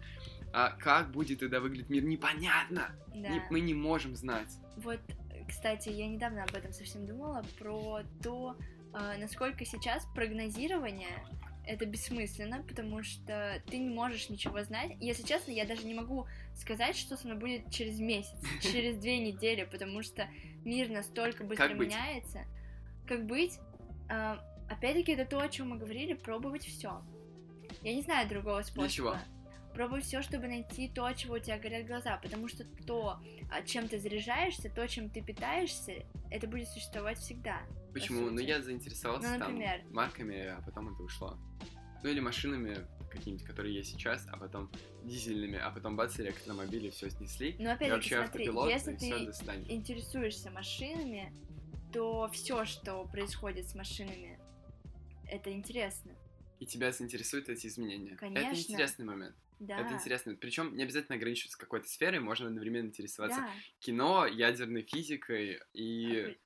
[0.54, 2.90] А как будет тогда выглядеть мир, непонятно.
[3.08, 3.30] Да.
[3.30, 4.50] Не- мы не можем знать.
[4.78, 5.00] Вот,
[5.48, 8.56] кстати, я недавно об этом совсем думала, про то,
[8.94, 11.24] а, насколько сейчас прогнозирование
[11.70, 14.94] это бессмысленно, потому что ты не можешь ничего знать.
[15.00, 19.20] Если честно, я даже не могу сказать, что со мной будет через месяц, через две
[19.20, 20.28] недели, потому что
[20.66, 22.46] мир настолько быстро Как меняется.
[23.08, 23.60] Как быть?
[24.10, 27.04] А, Опять-таки, это то, о чем мы говорили, пробовать все.
[27.82, 28.90] Я не знаю другого способа.
[28.90, 29.18] чего?
[29.74, 33.20] Пробуй все, чтобы найти то, чего у тебя горят глаза, потому что то,
[33.52, 37.62] а, чем ты заряжаешься, то, чем ты питаешься, это будет существовать всегда.
[38.00, 38.30] Почему?
[38.30, 41.38] Ну, я заинтересовался Ну, там марками, а потом это ушло.
[42.04, 44.72] Ну, или машинами какими-нибудь, которые есть сейчас, а потом
[45.04, 47.56] дизельными, а потом бац, электромобили все снесли.
[47.60, 49.66] Но опять-таки, вообще смотри, автопилот, если все, ты свидания.
[49.74, 51.34] интересуешься машинами,
[51.92, 54.40] то все, что происходит с машинами,
[55.28, 56.12] это интересно.
[56.60, 58.12] И тебя заинтересуют эти изменения.
[58.12, 58.56] Это Конечно.
[58.56, 59.36] интересный момент.
[59.60, 59.80] Да.
[59.80, 60.36] Это интересно.
[60.36, 63.50] Причем не обязательно ограничиваться какой-то сферой, можно одновременно интересоваться Да.
[63.80, 66.38] кино, ядерной физикой и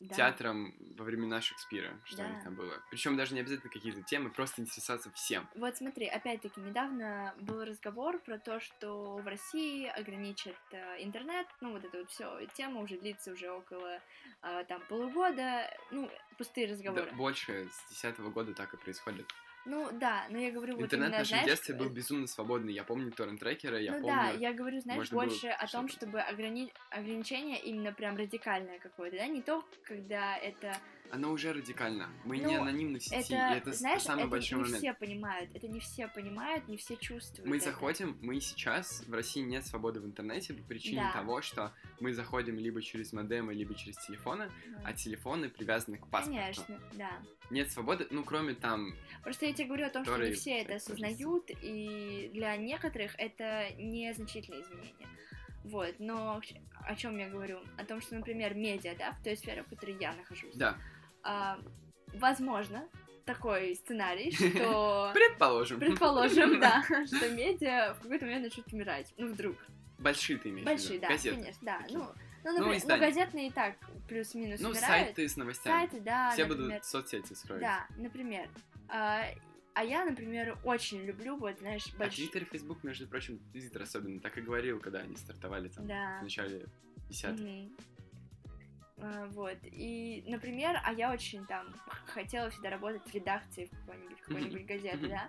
[0.00, 0.14] Да.
[0.14, 2.44] театром во времена Шекспира, что у них Да.
[2.44, 2.80] там было.
[2.90, 5.48] Причем даже не обязательно какие-то темы, просто интересоваться всем.
[5.56, 11.72] Вот смотри, опять-таки, недавно был разговор про то, что в России ограничат э, интернет, ну
[11.72, 14.00] вот эта вот все тема уже длится уже около
[14.42, 17.10] э, там полугода, ну пустые Да, разговоры.
[17.16, 19.26] больше с десятого года так и происходит.
[19.66, 22.26] Ну да, но я говорю вот Интернет в именно, нашем знаешь, детстве был э, безумно
[22.26, 22.72] свободный.
[22.72, 24.16] Я помню торрент-трекеры, я ну помню...
[24.16, 26.72] да, я говорю, знаешь, больше о том, чтобы ограни...
[26.90, 30.76] ограничение именно прям радикальное какое-то, да, не то, когда это
[31.10, 32.08] Оно уже радикально.
[32.24, 34.78] Мы не Ну, анонимны в сети, это, и это знаешь, самый это большой не момент.
[34.78, 37.48] все понимают, это не все понимают, не все чувствуют.
[37.48, 37.66] Мы это.
[37.66, 41.12] заходим, мы сейчас, в России нет свободы в интернете по причине Да.
[41.20, 44.80] того, что мы заходим либо через модемы, либо через телефоны, Мгм.
[44.84, 46.38] а телефоны привязаны к паспорту.
[46.40, 47.10] Конечно, да.
[47.50, 48.94] Нет свободы, ну, кроме там...
[49.22, 53.70] Просто я тебе говорю о том, что не все это осознают, и для некоторых это
[53.78, 55.08] незначительные изменения.
[55.64, 56.40] Вот, но
[56.86, 57.60] о чем я говорю?
[57.78, 60.54] О том, что, например, медиа, да, в той сфере, в которой я нахожусь.
[60.54, 60.78] Да,
[61.28, 61.58] а,
[62.14, 62.88] возможно,
[63.26, 65.10] такой сценарий, что...
[65.14, 65.78] предположим.
[65.78, 69.12] Предположим, да, что медиа в какой-то момент начнут умирать.
[69.18, 69.56] Ну, вдруг.
[69.98, 71.36] Большие ты имеешь Большие, да, Газеты.
[71.36, 71.78] конечно, да.
[71.80, 71.98] такие.
[71.98, 72.04] Ну,
[72.44, 73.00] ну, например, ну, издания.
[73.00, 73.76] газетные и так
[74.08, 75.06] плюс-минус Ну, умирают.
[75.06, 75.74] сайты с новостями.
[75.74, 76.70] Сайты, да, Все например.
[76.70, 77.60] будут соцсети строить.
[77.60, 78.48] Да, например.
[78.88, 79.24] А,
[79.74, 82.28] а я, например, очень люблю, вот, знаешь, А большие...
[82.28, 86.18] Твиттер и Фейсбук, между прочим, Твиттер особенно, так и говорил, когда они стартовали там Да.
[86.20, 86.64] в начале
[87.10, 87.76] 10 Мгм.
[89.00, 91.66] А, вот, и, например, а я очень там
[92.06, 95.28] хотела всегда работать в редакции в какой-нибудь, какой-нибудь газеты, да,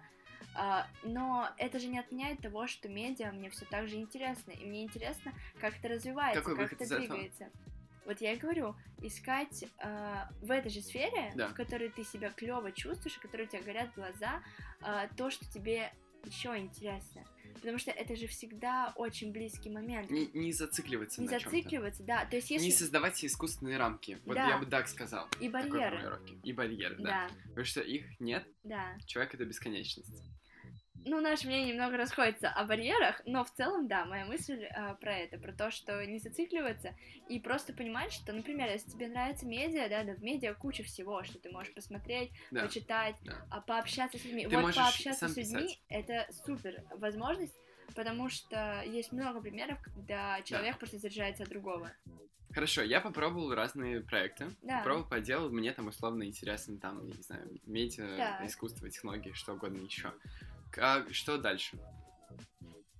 [0.55, 4.65] А, но это же не отменяет того, что медиа мне все так же интересно, и
[4.65, 6.99] мне интересно, как это развивается, Какой как это этого?
[6.99, 7.49] двигается.
[8.05, 11.49] Вот я и говорю, искать а, в этой же сфере, Да.
[11.49, 14.41] в которой ты себя клево чувствуешь, в которой у тебя горят глаза,
[14.81, 15.93] а, то, что тебе
[16.25, 17.23] еще интересно.
[17.59, 20.09] Потому что это же всегда очень близкий момент.
[20.09, 22.25] Не, не зацикливаться Не на зацикливаться, да.
[22.25, 22.65] То есть если...
[22.65, 24.19] Не создавать себе искусственные рамки.
[24.25, 24.47] Вот Да.
[24.47, 25.27] я бы так сказал.
[25.39, 26.19] И барьеры.
[26.43, 27.03] И барьеры, да.
[27.03, 28.95] Да, Потому что их нет, да.
[29.05, 30.23] человек это бесконечность.
[31.05, 35.15] Ну, наше мнение немного расходится о барьерах, но в целом, да, моя мысль э, про
[35.15, 36.93] это, про то, что не зацикливаться
[37.27, 41.23] и просто понимать, что, например, если тебе нравится медиа, да, да, в медиа куча всего,
[41.23, 42.63] что ты можешь посмотреть, Да.
[42.63, 43.45] почитать, да.
[43.49, 44.47] а пообщаться с людьми.
[44.47, 47.55] Ты вот пообщаться с людьми это супер возможность,
[47.95, 51.91] потому что есть много примеров, когда человек просто заряжается от другого.
[52.51, 54.49] Хорошо, я попробовал разные проекты.
[54.63, 54.79] Да.
[54.79, 58.47] Попробовал, поделал, мне там условно интересно, там, я не знаю, медиа, Так.
[58.47, 60.11] искусство, технологии, что угодно еще.
[60.77, 61.77] А что дальше?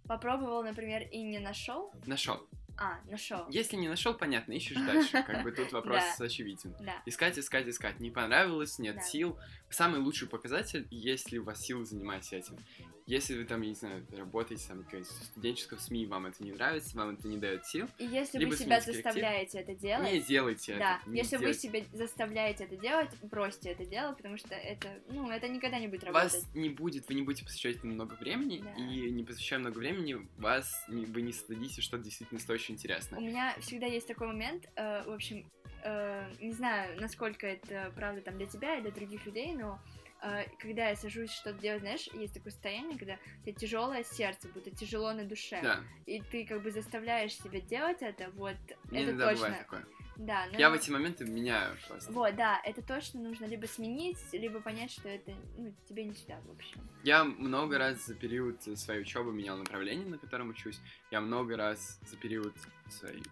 [0.07, 1.93] Попробовал, например, и не нашел.
[2.05, 2.47] Нашел.
[2.77, 3.45] А, нашел.
[3.49, 5.23] Если не нашел, понятно, ищешь дальше.
[5.23, 6.75] Как бы тут вопрос очевиден.
[7.05, 7.99] Искать, искать, искать.
[7.99, 9.37] Не понравилось, нет сил.
[9.69, 12.57] Самый лучший показатель, если у вас силы занимаетесь этим.
[13.05, 16.95] Если вы там, я не знаю, работаете там в студенческом СМИ, вам это не нравится,
[16.95, 19.03] вам это не дает сил, И если Либо вы себя коллектив.
[19.03, 21.09] заставляете это делать, не делайте да, это.
[21.09, 21.59] не если вы делайте.
[21.59, 26.03] себя заставляете это делать, бросьте это дело, потому что это, ну, это никогда не будет
[26.03, 26.33] работать.
[26.33, 28.73] вас не будет, вы не будете посвящать много времени, Да.
[28.75, 33.17] и не посвящая много времени, вас вы не следите, что действительно стоит очень интересно.
[33.17, 35.49] У меня всегда есть такой момент, э, в общем,
[35.83, 39.79] э, не знаю, насколько это правда там для тебя и для других людей, но
[40.21, 44.47] э, когда я сажусь что-то делать, знаешь, есть такое состояние, когда у тебя тяжелое сердце,
[44.49, 48.55] будто тяжело на душе, Да, и ты как бы заставляешь себя делать это, вот
[48.91, 49.85] мне это иногда точно, такое.
[50.17, 50.45] да.
[50.51, 52.11] но- Я в эти моменты меняю просто.
[52.11, 56.39] Вот, да, это точно нужно либо сменить, либо понять, что это ну, тебе не сюда,
[56.45, 56.79] в общем.
[57.03, 60.79] Я много раз за период своей учебы менял направление, на котором учусь.
[61.11, 62.53] Я много раз за период
[62.89, 63.23] своей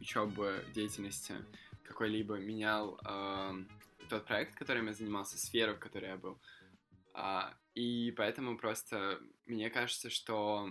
[0.00, 1.34] учебы, деятельности
[1.86, 3.68] какой-либо менял эм,
[4.08, 6.38] тот проект, которым я занимался, сферу, в которой я был.
[7.14, 10.70] А, и поэтому просто мне кажется, что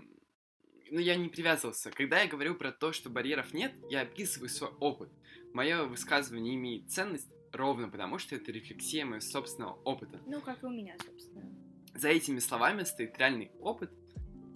[0.91, 1.91] ну, я не привязывался.
[1.91, 5.09] Когда я говорю про то, что барьеров нет, я описываю свой опыт.
[5.53, 10.21] Мое высказывание имеет ценность ровно потому, что это рефлексия моего собственного опыта.
[10.27, 11.49] Ну, как и у меня, собственно.
[11.93, 13.91] За этими словами стоит реальный опыт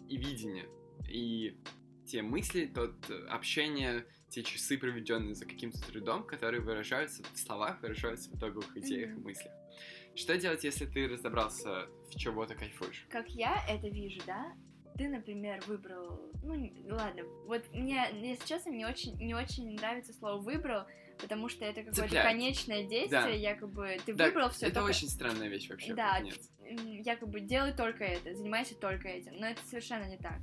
[0.09, 0.67] и видение.
[1.07, 1.57] И
[2.05, 7.81] те мысли, тот э, общение, те часы, проведенные за каким-то трудом, которые выражаются в словах,
[7.81, 9.23] выражаются в итоговых идеях и Мгм.
[9.23, 9.53] мыслях.
[10.15, 13.05] Что делать, если ты разобрался в чего-то кайфуешь?
[13.09, 14.53] Как я это вижу, да?
[14.97, 16.19] Ты, например, выбрал...
[16.43, 20.85] Ну, ладно, вот мне, если честно, мне очень, не очень нравится слово «выбрал»,
[21.21, 23.29] потому что это какое-то конечное действие, Да.
[23.29, 24.67] якобы ты Да, выбрал все.
[24.67, 25.93] это очень странная вещь вообще.
[25.93, 26.37] Да, Нет.
[27.05, 30.39] якобы делай только это, занимайся только этим, но это совершенно не так.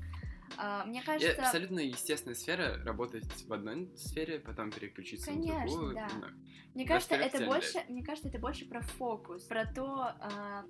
[0.56, 1.42] А, мне И кажется...
[1.42, 5.94] абсолютно естественная сфера работать в одной сфере, потом переключиться Конечно, на другую.
[5.94, 6.08] да.
[6.74, 10.64] Мне кажется, это больше, мне кажется, это больше про фокус, про то, а,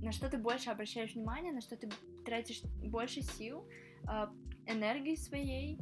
[0.00, 1.88] на что ты больше обращаешь внимание, на что ты
[2.24, 3.68] тратишь больше сил,
[4.06, 4.32] а,
[4.66, 5.78] энергии своей.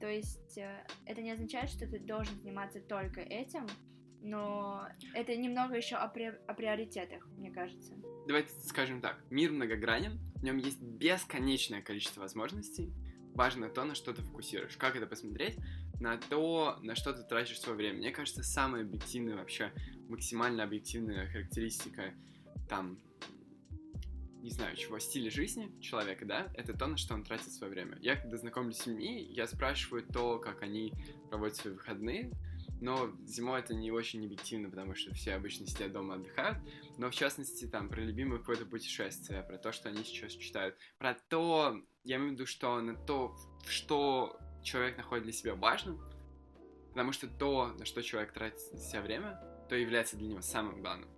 [0.00, 3.66] То есть э, это не означает, что ты должен заниматься только этим,
[4.20, 7.94] но это немного еще о, пре- о приоритетах, мне кажется.
[8.26, 12.92] давайте скажем так, мир многогранен, в нем есть бесконечное количество возможностей.
[13.34, 14.76] Важно то, на что ты фокусируешь.
[14.76, 15.56] Как это посмотреть?
[16.00, 17.98] На то, на что ты тратишь свое время.
[17.98, 19.72] Мне кажется, самая объективная вообще,
[20.08, 22.14] максимально объективная характеристика
[22.68, 22.98] там,
[24.42, 27.98] не знаю, чего, стиля жизни человека, да, это то, на что он тратит свое время.
[28.00, 30.92] Я, когда знакомлюсь с людьми, я спрашиваю то, как они
[31.30, 32.32] проводят свои выходные,
[32.80, 36.58] но зимой это не очень объективно, потому что все обычно сидят дома отдыхают,
[36.96, 41.14] но в частности там про любимое какое-то путешествие, про то, что они сейчас читают, про
[41.14, 46.00] то, я имею в виду, что на то, что человек находит для себя важным,
[46.90, 51.08] потому что то, на что человек тратит себя время, то является для него самым главным.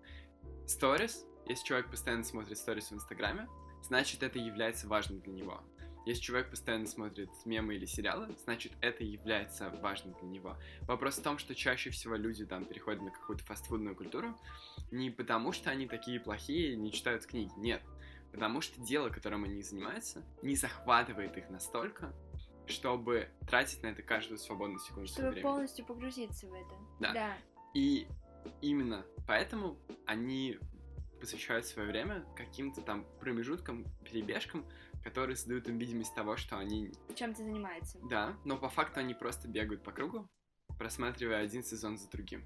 [0.66, 3.48] Сторис, если человек постоянно смотрит сторис в Инстаграме,
[3.82, 5.62] значит это является важным для него.
[6.06, 10.56] Если человек постоянно смотрит мемы или сериалы, значит это является важным для него.
[10.82, 14.36] Вопрос в том, что чаще всего люди там переходят на какую-то фастфудную культуру
[14.90, 17.82] не потому, что они такие плохие и не читают книги, нет.
[18.32, 22.12] Потому что дело, которым они занимаются, не захватывает их настолько,
[22.66, 25.42] чтобы тратить на это каждую свободную секунду Чтобы времени.
[25.42, 26.74] полностью погрузиться в это.
[27.00, 27.12] Да.
[27.12, 27.38] да.
[27.74, 28.06] И
[28.62, 29.76] именно поэтому
[30.06, 30.58] они
[31.20, 34.64] посвящают свое время каким-то там промежуткам, перебежкам,
[35.02, 36.92] которые создают им видимость того, что они...
[37.14, 37.98] Чем ты занимается?
[38.08, 40.28] Да, но по факту они просто бегают по кругу,
[40.78, 42.44] просматривая один сезон за другим.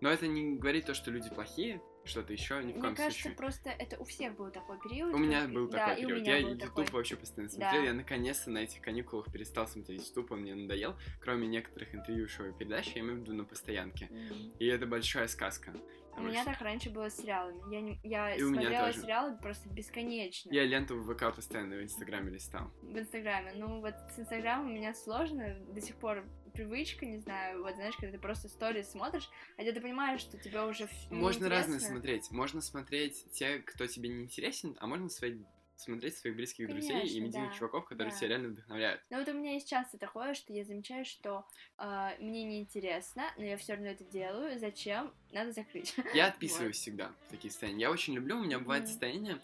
[0.00, 3.22] Но это не говорит то, что люди плохие, что-то еще, ни в Мне коем кажется,
[3.22, 3.36] случае.
[3.36, 5.14] просто это у всех был такой период.
[5.14, 6.20] У меня был да, такой период.
[6.22, 6.86] меня Я был YouTube такой.
[6.92, 7.82] вообще постоянно смотрел.
[7.82, 7.86] Да.
[7.88, 10.96] Я наконец-то на этих каникулах перестал смотреть YouTube, он мне надоел.
[11.20, 14.06] Кроме некоторых интервью шоу и передач, я имею в виду на постоянке.
[14.06, 14.52] Мгм.
[14.58, 15.72] И это большая сказка.
[16.12, 17.72] У потому меня так раньше было с сериалами.
[17.74, 21.82] Я, не, я И у смотрела сериалы просто бесконечно Я ленту в ВК постоянно в
[21.82, 22.70] Инстаграме листал.
[22.82, 23.52] в Инстаграме.
[23.54, 27.96] Ну вот с Инстаграмом у меня сложно, до сих пор привычка, не знаю, вот знаешь,
[27.96, 32.30] когда ты просто сторис смотришь, а ты понимаешь, что тебе уже Можно разное смотреть.
[32.30, 35.38] Можно смотреть те, кто тебе не интересен, а можно свои-
[35.76, 38.18] смотреть своих близких друзей и Конечно, медийных да, чуваков, которые да.
[38.18, 39.02] тебя реально вдохновляют.
[39.10, 41.46] Ну вот у меня есть часто такое, что я замечаю, что
[41.76, 44.58] а, мне неинтересно, но я все равно это делаю.
[44.58, 45.12] Зачем?
[45.32, 45.94] Надо закрыть.
[46.14, 47.82] Я отписываюсь всегда в такие состояния.
[47.82, 48.90] Я очень люблю, у меня бывает Мгм.
[48.90, 49.40] состояние,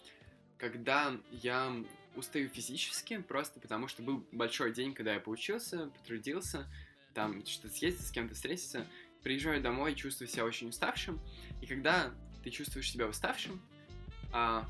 [0.57, 1.73] когда я
[2.15, 6.67] устаю физически, просто потому что был большой день, когда я поучился, потрудился,
[7.13, 8.85] там что-то съездить, с кем-то встретиться,
[9.23, 11.19] приезжаю домой, чувствую себя очень уставшим,
[11.61, 12.13] и когда
[12.43, 13.61] ты чувствуешь себя уставшим,
[14.31, 14.67] а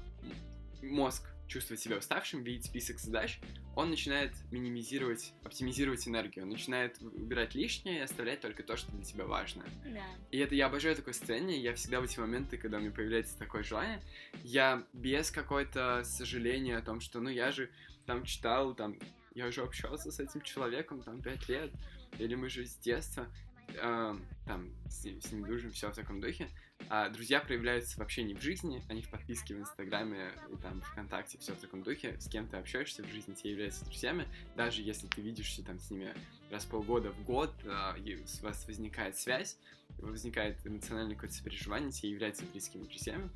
[0.81, 3.39] мозг чувствовать себя уставшим, видеть список задач,
[3.75, 9.03] он начинает минимизировать, оптимизировать энергию, он начинает убирать лишнее и оставлять только то, что для
[9.03, 9.65] тебя важно.
[9.83, 10.05] Да.
[10.31, 13.37] И это я обожаю такое состояние, я всегда в эти моменты, когда у меня появляется
[13.37, 14.01] такое желание,
[14.43, 17.69] я без какой-то сожаления о том, что, ну, я же
[18.05, 18.97] там читал, там,
[19.33, 21.71] я уже общался с этим человеком, там, пять лет,
[22.19, 23.27] или мы же с детства,
[23.69, 26.47] э, там, с, с ним дружим, все в таком духе,
[26.87, 31.37] а друзья проявляются вообще не в жизни, они в подписке в Инстаграме и там ВКонтакте,
[31.37, 32.19] все в таком духе.
[32.19, 34.27] С кем ты общаешься в жизни, те являются друзьями.
[34.55, 36.13] Даже если ты видишься там с ними
[36.49, 39.57] раз полгода в год, а, и у вас возникает связь,
[39.97, 43.29] возникает эмоциональное какое-то сопереживание, те являются близкими друзьями.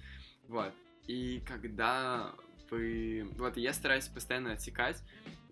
[0.47, 0.73] Вот.
[1.07, 2.33] И когда
[2.69, 3.29] вы...
[3.37, 5.01] Вот, я стараюсь постоянно отсекать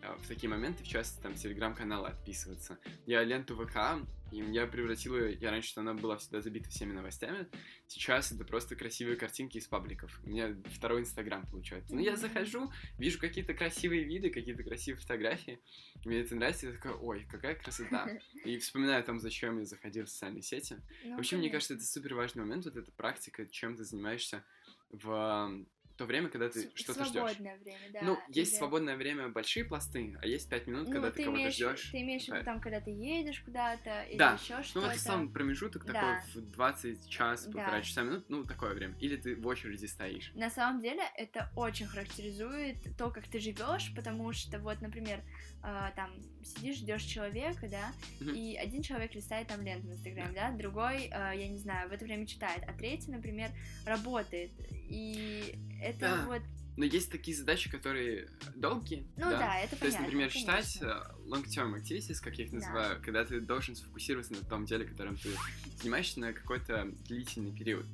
[0.01, 2.79] в такие моменты, в частности, там, телеграм-каналы отписываться.
[3.05, 7.47] Я ленту ВК, и я превратил ее, я раньше, она была всегда забита всеми новостями,
[7.87, 10.19] сейчас это просто красивые картинки из пабликов.
[10.23, 11.93] У меня второй инстаграм получается.
[11.93, 15.59] Ну, я захожу, вижу какие-то красивые виды, какие-то красивые фотографии,
[16.05, 18.09] мне это нравится, я такой, ой, какая красота.
[18.45, 20.77] И вспоминаю там, зачем я заходил в социальные сети.
[21.03, 24.43] Ну, Вообще, мне кажется, это супер важный момент, вот эта практика, чем ты занимаешься
[24.89, 25.65] в
[26.01, 27.13] то время, когда ты что-то ждешь.
[27.21, 27.99] Свободное время, да.
[28.01, 31.41] Ну, есть или- свободное время большие пласты, а есть пять минут, Ну, когда ты, кого-то
[31.43, 31.89] имеешь, ждешь.
[31.91, 32.43] ты имеешь в виду Да.
[32.43, 34.39] там, когда ты едешь куда-то или Да.
[34.41, 34.87] еще Ну, что-то.
[34.87, 35.93] вот сам промежуток Да.
[35.93, 37.51] такой в 20 час, Да.
[37.51, 38.95] полтора часа минут, ну, такое время.
[38.99, 40.31] Или ты в очереди стоишь.
[40.33, 45.21] На самом деле это очень характеризует то, как ты живешь, потому что вот, например,
[45.63, 46.11] э, там
[46.43, 48.33] сидишь, ждешь человека, да, Мгм.
[48.33, 51.91] и один человек листает там ленту в Инстаграме, да, другой, э, я не знаю, в
[51.91, 53.51] это время читает, а третий, например,
[53.85, 54.51] работает.
[54.91, 56.25] И это Да.
[56.27, 56.41] вот,
[56.77, 59.05] Но есть такие задачи, которые долгие.
[59.17, 61.03] ну да, это То есть, понятно, например, читать конечно.
[61.19, 62.57] э, long-term activities, как я их Да.
[62.57, 65.29] называю, когда ты должен сфокусироваться на том деле, которым ты
[65.81, 67.85] занимаешься на какой-то длительный период.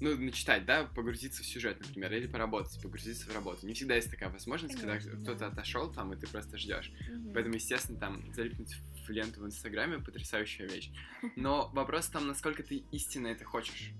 [0.00, 3.66] Ну, начитать, да, погрузиться в сюжет, например, или поработать, погрузиться в работу.
[3.66, 5.46] Не всегда есть такая возможность, Конечно, когда кто-то да.
[5.48, 6.92] отошел там, и ты просто ждешь.
[7.08, 7.32] Мгм.
[7.34, 8.76] Поэтому, естественно, там залипнуть
[9.06, 10.90] в ленту в Инстаграме потрясающая вещь.
[11.34, 13.90] Но вопрос там, насколько ты истинно это хочешь.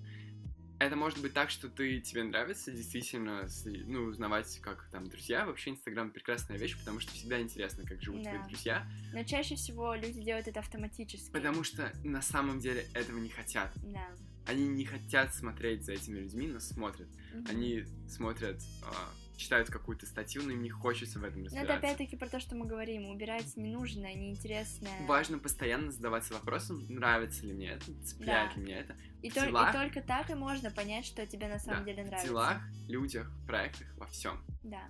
[0.80, 3.48] Это может быть так, что ты тебе нравится действительно,
[3.86, 5.44] ну, узнавать, как там друзья.
[5.44, 8.46] Вообще Инстаграм прекрасная вещь, потому что всегда интересно, как живут твои Да.
[8.46, 8.86] друзья.
[9.12, 11.30] Но чаще всего люди делают это автоматически.
[11.32, 13.72] Потому что на самом деле этого не хотят.
[13.82, 14.06] Да.
[14.46, 17.08] Они не хотят смотреть за этими людьми, но смотрят.
[17.34, 17.46] Мгм.
[17.50, 21.86] Они смотрят, а, читают какую-то статью, но им не хочется в этом Но это разбираться.
[21.86, 23.06] опять-таки про то, что мы говорим.
[23.06, 25.06] Убирать ненужное, неинтересное.
[25.06, 28.56] Важно постоянно задаваться вопросом, нравится ли мне это, цепляет Да.
[28.56, 28.96] ли мне это.
[29.22, 32.02] И, в тол- и только так и можно понять, что тебе на самом Да, деле
[32.04, 32.28] В нравится.
[32.28, 34.44] делах, людях, проектах, во всем.
[34.62, 34.88] Да.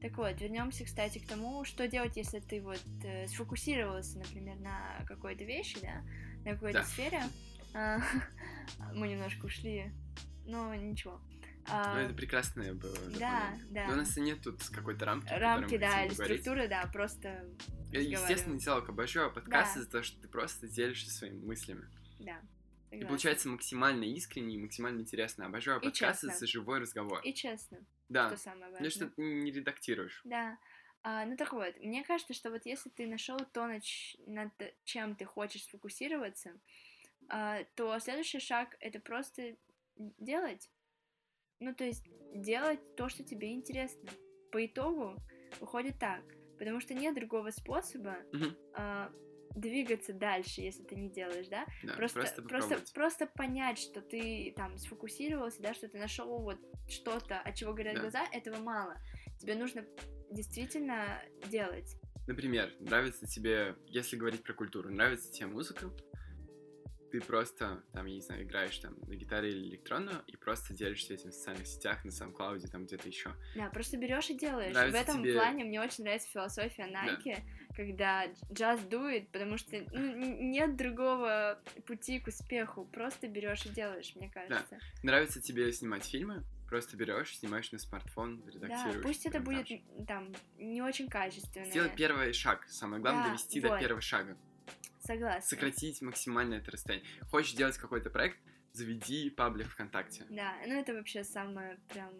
[0.00, 5.04] Так вот, вернемся, кстати, к тому, что делать, если ты вот э, сфокусировался, например, на
[5.06, 6.02] какой-то вещи, да,
[6.44, 6.84] на какой-то Да.
[6.84, 7.22] сфере.
[7.74, 7.98] А,
[8.94, 9.92] мы немножко ушли,
[10.46, 11.20] но ничего.
[11.68, 12.96] А, Но это прекрасное было.
[13.18, 13.86] да, да.
[13.88, 15.28] Но у нас нет тут какой-то рамки.
[15.32, 16.40] Рамки, да, или говорить.
[16.40, 17.28] структуры, да, просто
[17.92, 18.58] Я, естественно, разговариваем.
[18.58, 19.84] диалог обожаю подкасты Да.
[19.84, 21.84] за то, что ты просто делишься своими мыслями.
[22.20, 22.40] Да.
[22.96, 23.08] И согласна.
[23.08, 25.46] получается максимально искренне и максимально интересно.
[25.46, 26.38] Обожаю И подкасты честно.
[26.38, 27.20] за живой разговор.
[27.22, 28.28] И честно, да.
[28.28, 28.90] что самое Ну важное.
[28.90, 30.20] что ты не редактируешь.
[30.24, 30.58] Да.
[31.02, 33.68] А, ну так вот, мне кажется, что вот если ты нашел то,
[34.26, 34.52] над,
[34.84, 36.58] чем ты хочешь сфокусироваться,
[37.28, 39.56] а, то следующий шаг это просто
[39.96, 40.68] делать.
[41.60, 44.08] Ну, то есть делать то, что тебе интересно.
[44.52, 45.16] По итогу
[45.60, 46.22] выходит так.
[46.58, 48.56] Потому что нет другого способа Мгм.
[48.74, 49.12] а,
[49.56, 51.66] двигаться дальше, если ты не делаешь, да?
[51.82, 56.58] Да, просто, просто, просто, просто понять, что ты там сфокусировался, да, что ты нашел вот
[56.88, 58.00] что-то, от чего горят Да.
[58.02, 58.96] глаза, этого мало.
[59.40, 59.84] Тебе нужно
[60.30, 61.96] действительно делать.
[62.26, 65.90] Например, нравится тебе, если говорить про культуру, нравится тебе музыка,
[67.12, 71.14] ты просто, там, я не знаю, играешь там на гитаре или электронную, и просто делишься
[71.14, 73.30] этим в социальных сетях, на SoundCloud, там где-то еще.
[73.54, 74.74] Да, просто берешь и делаешь.
[74.74, 77.38] Нравится В этом тебе- плане мне очень нравится философия Nike,
[77.76, 82.86] когда джаз дует, потому что ну, нет другого пути к успеху.
[82.86, 84.78] Просто берешь и делаешь, мне кажется.
[85.02, 89.02] Нравится тебе снимать фильмы, просто берешь, снимаешь на смартфон, Да, редактируешь.
[89.02, 89.68] пусть это будет
[90.08, 91.66] там не очень качественно.
[91.66, 92.66] Сделать первый шаг.
[92.68, 93.80] Самое главное Да, довести до вот.
[93.80, 94.36] первого шага.
[95.00, 95.42] Согласна.
[95.42, 97.06] Сократить максимально это расстояние.
[97.30, 98.38] Хочешь делать какой-то проект,
[98.72, 100.24] заведи паблик ВКонтакте.
[100.30, 102.10] Да, ну это вообще самое прям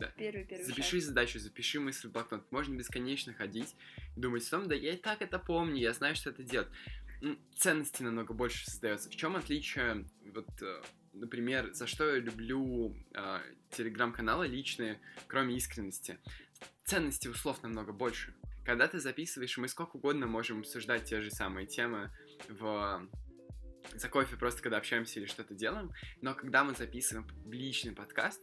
[0.00, 0.12] Да.
[0.16, 1.08] первый первый Запиши шаг.
[1.08, 2.50] задачу, запиши мысль в блокнот.
[2.50, 3.74] Можно бесконечно ходить
[4.16, 6.68] и думать о том, да я и так это помню, я знаю, что это делать.
[7.22, 9.08] М, Ценности намного больше создается.
[9.08, 10.82] В чем отличие, вот, э,
[11.12, 13.38] например, за что я люблю э,
[13.70, 16.18] телеграм-каналы личные, кроме искренности?
[16.84, 18.34] Ценности у слов намного больше.
[18.64, 22.10] Когда ты записываешь, мы сколько угодно можем обсуждать те же самые темы
[22.48, 23.08] в
[23.94, 28.40] за кофе просто когда общаемся или что-то делаем, но когда мы записываем публичный подкаст,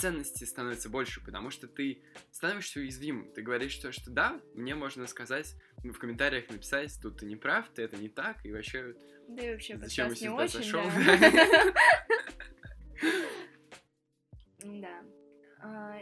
[0.00, 3.32] ценности становится больше, потому что ты становишься уязвимым.
[3.32, 7.36] Ты говоришь, что, что да, мне можно сказать, ну, в комментариях написать, тут ты не
[7.36, 8.94] прав, ты это не так, и вообще...
[9.28, 10.82] Да и вообще, Зачем я сюда очень, зашел?
[10.84, 11.74] да.
[14.62, 15.02] Да.
[15.62, 15.98] А,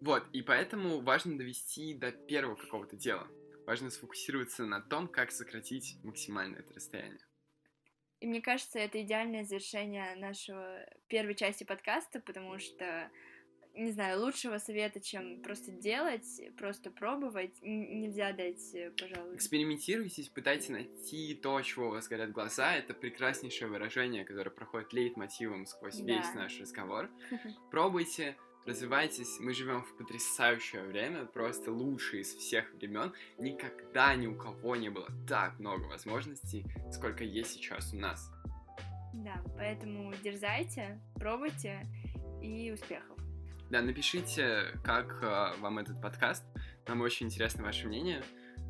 [0.00, 3.28] Вот, и поэтому важно довести до первого какого-то дела.
[3.66, 7.20] Важно сфокусироваться на том, как сократить максимально это расстояние.
[8.22, 13.10] И мне кажется, это идеальное завершение нашего первой части подкаста, потому что,
[13.74, 19.34] не знаю, лучшего совета, чем просто делать, просто пробовать, нельзя дать, э, пожалуй.
[19.34, 22.76] Экспериментируйте, пытайтесь найти то, чего у вас горят глаза.
[22.76, 26.04] Это прекраснейшее выражение, которое проходит лейтмотивом сквозь Да.
[26.14, 27.10] весь наш разговор.
[27.72, 28.36] Пробуйте,
[28.66, 29.38] развивайтесь.
[29.40, 33.12] Мы живем в потрясающее время, просто лучшее из всех времен.
[33.38, 38.30] Никогда ни у кого не было так много возможностей, сколько есть сейчас у нас.
[39.14, 41.86] Да, поэтому дерзайте, пробуйте
[42.40, 43.18] и успехов.
[43.70, 46.44] Да, напишите, как э, вам этот подкаст.
[46.86, 48.22] Нам очень интересно ваше мнение.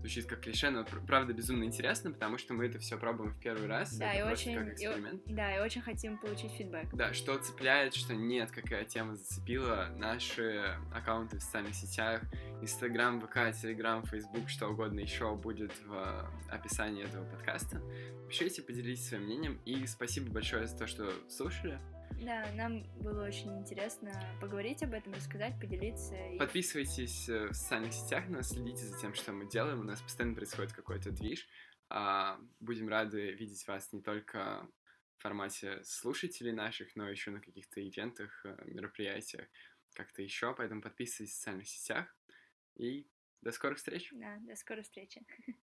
[0.02, 3.38] Звучит как клише, но пр- правда безумно интересно, потому что мы это все пробуем в
[3.38, 3.96] первый раз.
[3.96, 5.22] Да, это и очень, как и эксперимент.
[5.26, 6.88] да, и очень хотим получить фидбэк.
[6.92, 9.90] Да, что цепляет, что нет, какая тема зацепила.
[9.96, 12.20] Наши аккаунты в социальных сетях,
[12.60, 17.80] Инстаграм, ВК, Телеграм, Фейсбук, что угодно еще будет в описании этого подкаста.
[18.28, 19.60] Пишите, поделитесь своим мнением.
[19.64, 21.78] И спасибо большое за то, что слушали.
[22.24, 26.14] Да, нам было очень интересно поговорить об этом, рассказать, поделиться.
[26.14, 29.80] и- Подписывайтесь э, в социальных сетях на нас, следите за тем, что мы делаем.
[29.80, 31.48] У нас постоянно происходит какой-то движ.
[31.88, 34.68] А, Будем рады видеть вас не только
[35.16, 39.48] в формате слушателей наших, но еще на каких-то ивентах, э, мероприятиях,
[39.94, 40.54] как-то еще.
[40.54, 42.16] Поэтому подписывайтесь в социальных сетях.
[42.76, 43.08] И
[43.40, 44.10] до скорых встреч!
[44.12, 45.24] Да, до скорой встречи.